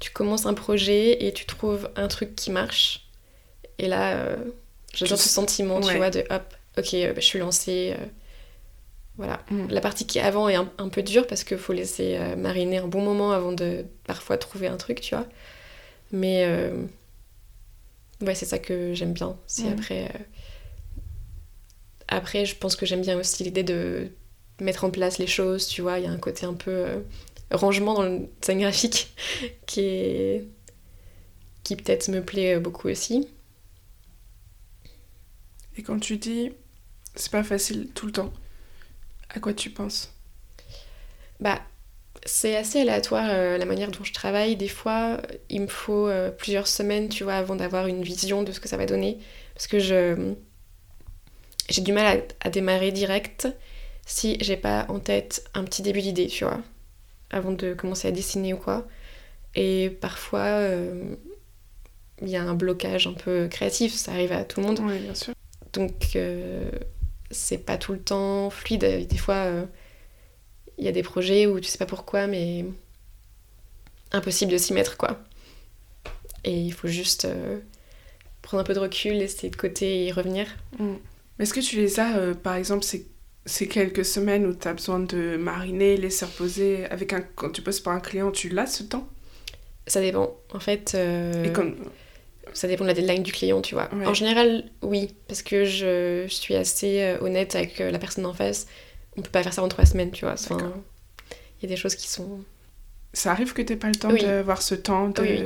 [0.00, 3.08] tu commences un projet et tu trouves un truc qui marche.
[3.78, 4.36] Et là, euh,
[4.94, 6.42] j'adore ce sentiment, tu vois, de hop,
[6.76, 7.94] ok, bah, je suis lancée,
[9.20, 9.44] voilà.
[9.50, 9.66] Mm.
[9.68, 12.78] La partie qui est avant est un, peu dure parce qu'il faut laisser euh, mariner
[12.78, 15.26] un bon moment avant de parfois trouver un truc, tu vois.
[16.10, 16.86] Mais euh,
[18.22, 19.36] ouais, c'est ça que j'aime bien.
[19.46, 19.72] C'est mm.
[19.72, 20.04] après.
[20.04, 20.18] Euh,
[22.08, 24.08] après, je pense que j'aime bien aussi l'idée de
[24.58, 25.98] mettre en place les choses, tu vois.
[25.98, 26.86] Il y a un côté un peu
[27.50, 29.14] rangement dans le design graphique
[29.66, 30.48] qui est.
[31.62, 33.28] qui peut-être me plaît beaucoup aussi.
[35.76, 36.52] Et quand tu dis
[37.16, 38.32] c'est pas facile tout le temps,
[39.34, 40.12] à quoi tu penses?
[41.40, 41.60] Bah,
[42.26, 44.56] c'est assez aléatoire euh, la manière dont je travaille.
[44.56, 48.52] Des fois, il me faut euh, plusieurs semaines, tu vois, avant d'avoir une vision de
[48.52, 49.18] ce que ça va donner.
[49.54, 50.34] Parce que je
[51.68, 53.48] j'ai du mal à, démarrer direct
[54.04, 56.60] si j'ai pas en tête un petit début d'idée, tu vois,
[57.30, 58.86] avant de commencer à dessiner ou quoi.
[59.54, 61.14] Et parfois, euh,
[62.20, 64.80] il y a un blocage un peu créatif, ça arrive à tout le monde.
[64.82, 65.32] Oui, bien sûr.
[65.72, 66.16] Donc,
[67.30, 69.06] c'est pas tout le temps fluide.
[69.08, 72.64] Des fois, il euh, y a des projets où tu sais pas pourquoi, mais
[74.12, 75.20] impossible de s'y mettre, quoi.
[76.44, 77.58] Et il faut juste euh,
[78.42, 80.46] prendre un peu de recul, laisser de côté et y revenir.
[80.78, 80.94] Mm.
[81.38, 83.06] Est-ce que tu les as, euh, par exemple, ces,
[83.46, 87.62] ces, quelques semaines où tu as besoin de mariner, laisser reposer avec un, Quand tu
[87.62, 89.08] poses pour un client, tu l'as ce temps?
[89.86, 90.36] Ça dépend.
[90.52, 90.94] En fait.
[90.94, 91.76] Et comme
[92.52, 93.88] ça dépend de la deadline du client, tu vois.
[94.06, 98.32] En général, oui, parce que je, suis assez euh, honnête avec euh, la personne en
[98.32, 98.66] face.
[99.16, 100.34] On peut pas faire ça en trois semaines, tu vois.
[100.48, 102.40] Il y a des choses qui sont.
[103.12, 105.22] Ça arrive que tu pas le temps de voir ce temps de...
[105.22, 105.42] Oui,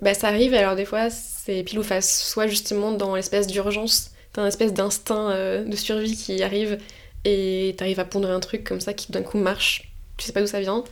[0.00, 2.22] Bah, ça arrive, alors des fois, c'est pile ou face.
[2.22, 6.78] Soit justement dans l'espèce d'urgence, t'as un espèce d'instinct euh, de survie qui arrive
[7.24, 9.92] et t'arrives à pondre un truc comme ça qui d'un coup marche.
[10.16, 10.84] Tu sais pas d'où ça vient.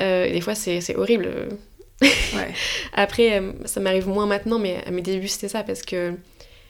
[0.00, 1.48] et des fois, c'est horrible
[2.92, 6.14] Après, euh, ça m'arrive moins maintenant, mais à mes débuts, c'était ça, parce que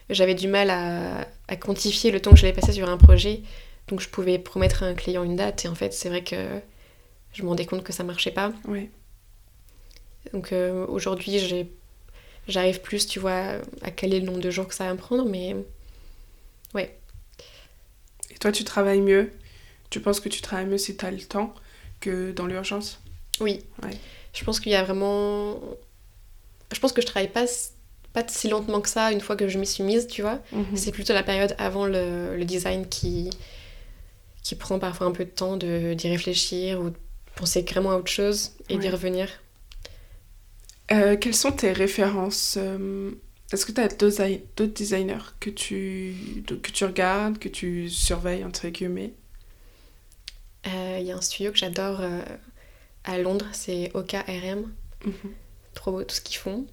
[0.08, 3.42] j'avais du mal à, quantifier le temps que j'allais passer sur un projet.
[3.88, 6.36] Donc, je pouvais promettre à un client une date, et en fait, c'est vrai que
[7.32, 8.52] je me rendais compte que ça marchait pas.
[10.32, 11.38] Donc, euh, aujourd'hui,
[12.46, 15.28] j'arrive plus, tu vois, à caler le nombre de jours que ça va me prendre,
[15.28, 15.56] mais
[16.74, 16.96] ouais.
[18.30, 19.32] Et toi, tu travailles mieux?
[19.90, 21.54] Tu penses que tu travailles mieux si tu as le temps
[22.00, 23.00] que dans l'urgence?
[23.40, 23.64] Oui.
[23.82, 23.96] Ouais.
[24.32, 25.60] Je pense qu'il y a vraiment.
[26.72, 27.46] Je pense que je travaille pas,
[28.12, 30.40] pas si lentement que ça une fois que je m'y suis mise, tu vois.
[30.52, 30.76] Mhm.
[30.76, 33.30] C'est plutôt la période avant le, le, design qui,
[34.42, 36.96] qui prend parfois un peu de temps d'y réfléchir ou de
[37.34, 39.28] penser vraiment à autre chose et d'y revenir.
[40.92, 43.12] Euh, quelles sont tes références euh,
[43.52, 46.14] Est-ce que tu as d'autres designers que tu,
[46.46, 49.12] que tu regardes, que tu surveilles, entre guillemets?
[50.66, 52.00] Euh, Il y a un studio que j'adore
[53.04, 54.72] à Londres, c'est OKRM.
[55.04, 55.14] Mhm.
[55.74, 56.66] Trop beau tout ce qu'ils font.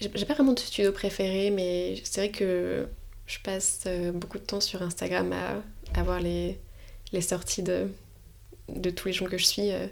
[0.00, 2.86] J'ai pas vraiment de studio préféré, mais c'est vrai que
[3.26, 5.32] je passe euh, beaucoup de temps sur Instagram
[5.94, 6.60] à, voir les,
[7.12, 7.88] les sorties de,
[8.68, 9.72] de tous les gens que je suis.
[9.72, 9.86] Euh.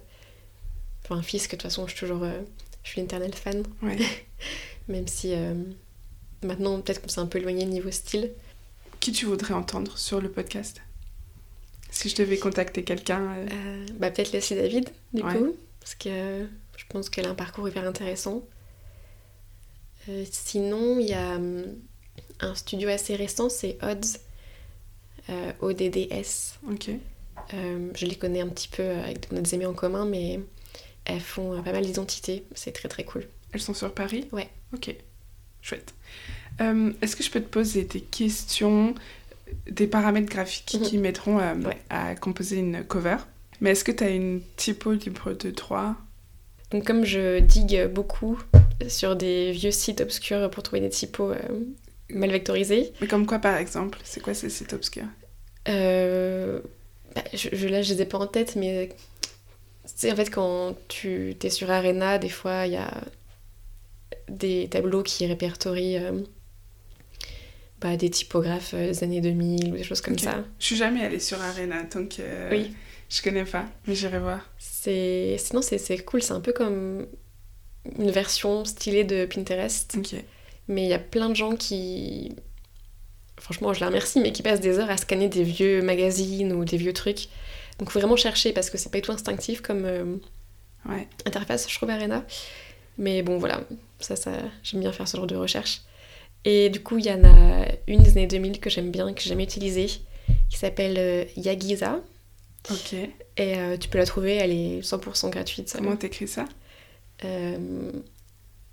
[1.05, 2.23] Enfin, un fils que de toute façon, je suis toujours.
[2.23, 2.41] Euh,
[2.83, 3.63] je suis fan.
[4.89, 5.35] Même si
[6.43, 8.31] maintenant, peut-être qu'on s'est un peu éloigné niveau style.
[9.01, 10.83] Qui tu voudrais entendre sur le podcast?
[11.95, 13.23] Si je devais contacter quelqu'un.
[13.23, 13.47] Euh.
[13.51, 17.69] Euh, bah, peut-être Leslie David, du coup, parce que je pense qu'elle a un parcours
[17.69, 18.43] hyper intéressant.
[20.09, 21.65] Euh, sinon, il y a hum,
[22.41, 24.19] un studio assez récent, c'est Odds,
[25.61, 26.59] ODDS.
[26.71, 26.91] Ok.
[27.53, 30.41] je les connais un petit peu avec des amis en commun, mais
[31.05, 32.45] elles font pas mal d'identités.
[32.55, 33.27] C'est très très cool.
[33.53, 34.27] Elles sont sur Paris?
[34.33, 34.51] Ouais.
[34.75, 34.95] Ok.
[35.63, 35.95] Chouette.
[36.61, 38.95] Est-ce que je peux te poser des questions?
[39.71, 41.03] Des paramètres graphiques qui mhm.
[41.03, 41.55] mettront euh,
[41.91, 43.17] à composer une cover.
[43.61, 45.95] Mais est-ce que tu as une typo libre de droit
[46.71, 48.39] Donc comme je digue beaucoup
[48.89, 51.39] sur des vieux sites obscurs pour trouver des typos euh,
[52.11, 52.93] mal vectorisés.
[53.01, 55.07] Mais comme quoi par exemple C'est quoi ces sites obscurs?
[55.69, 56.61] Euh,
[57.15, 58.91] bah, je, Là je les ai pas en tête mais
[59.85, 62.91] c'est en fait quand tu es sur Arena des fois il y a
[64.29, 66.01] des tableaux qui répertorient
[67.85, 70.43] bah, des typographes des années 2000 ou des choses comme ça.
[70.59, 72.17] Je suis jamais allée sur Arena, donc
[72.51, 72.75] oui.
[73.09, 74.51] je connais pas, mais j'irai voir.
[74.59, 75.37] C'est...
[75.39, 77.07] Sinon, c'est cool, c'est un peu comme
[77.99, 79.97] une version stylée de Pinterest.
[80.67, 82.35] Mais il y a plein de gens qui
[83.45, 86.65] franchement, je les remercie, mais qui passent des heures à scanner des vieux magazines ou
[86.65, 87.29] des vieux trucs.
[87.79, 90.17] Donc, faut vraiment chercher parce que c'est pas du tout instinctif comme euh,
[91.27, 92.25] interface, je trouve, Arena.
[92.97, 93.61] Mais bon, voilà,
[93.99, 94.31] ça, ça
[94.63, 95.83] j'aime bien faire ce genre de recherche.
[96.45, 99.21] Et du coup, il y en a une des années 2000 que j'aime bien, que
[99.21, 99.87] j'ai jamais utilisée,
[100.51, 102.01] qui s'appelle euh, Yagiza.
[102.71, 102.95] Ok.
[102.95, 105.73] Et euh, tu peux la trouver, elle est 100% gratuite.
[105.77, 106.47] Comment t'écris ça?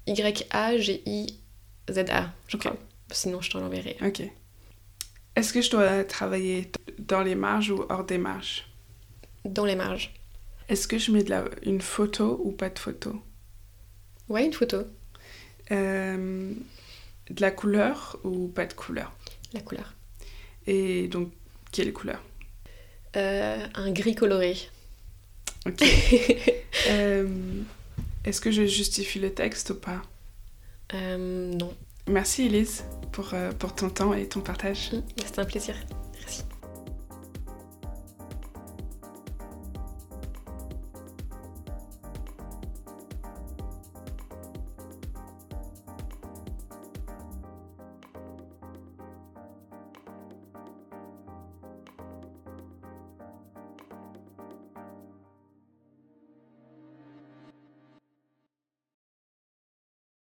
[0.07, 2.75] Y-A-G-I-Z-A, je crois.
[3.11, 3.97] Sinon, je t'en l'enverrai.
[4.01, 4.23] Ok.
[5.35, 8.67] Est-ce que je dois travailler dans les marges ou hors des marges?
[9.45, 10.13] Dans les marges.
[10.69, 13.21] Est-ce que je mets de la, une photo ou pas de photo?
[14.29, 14.83] Ouais, une photo.
[15.71, 16.53] Euh,
[17.31, 19.11] de la couleur ou pas de couleur?
[19.53, 19.93] La couleur.
[20.67, 21.31] Et donc,
[21.71, 22.21] quelle couleur?
[23.15, 24.57] Euh, Un gris coloré.
[25.65, 25.83] Ok.
[26.87, 27.27] Euh,
[28.23, 30.01] est-ce que je justifie le texte ou pas?
[30.93, 31.75] Non.
[32.07, 34.91] Merci Elise pour, pour ton temps et ton partage.
[35.17, 35.75] C'était un plaisir.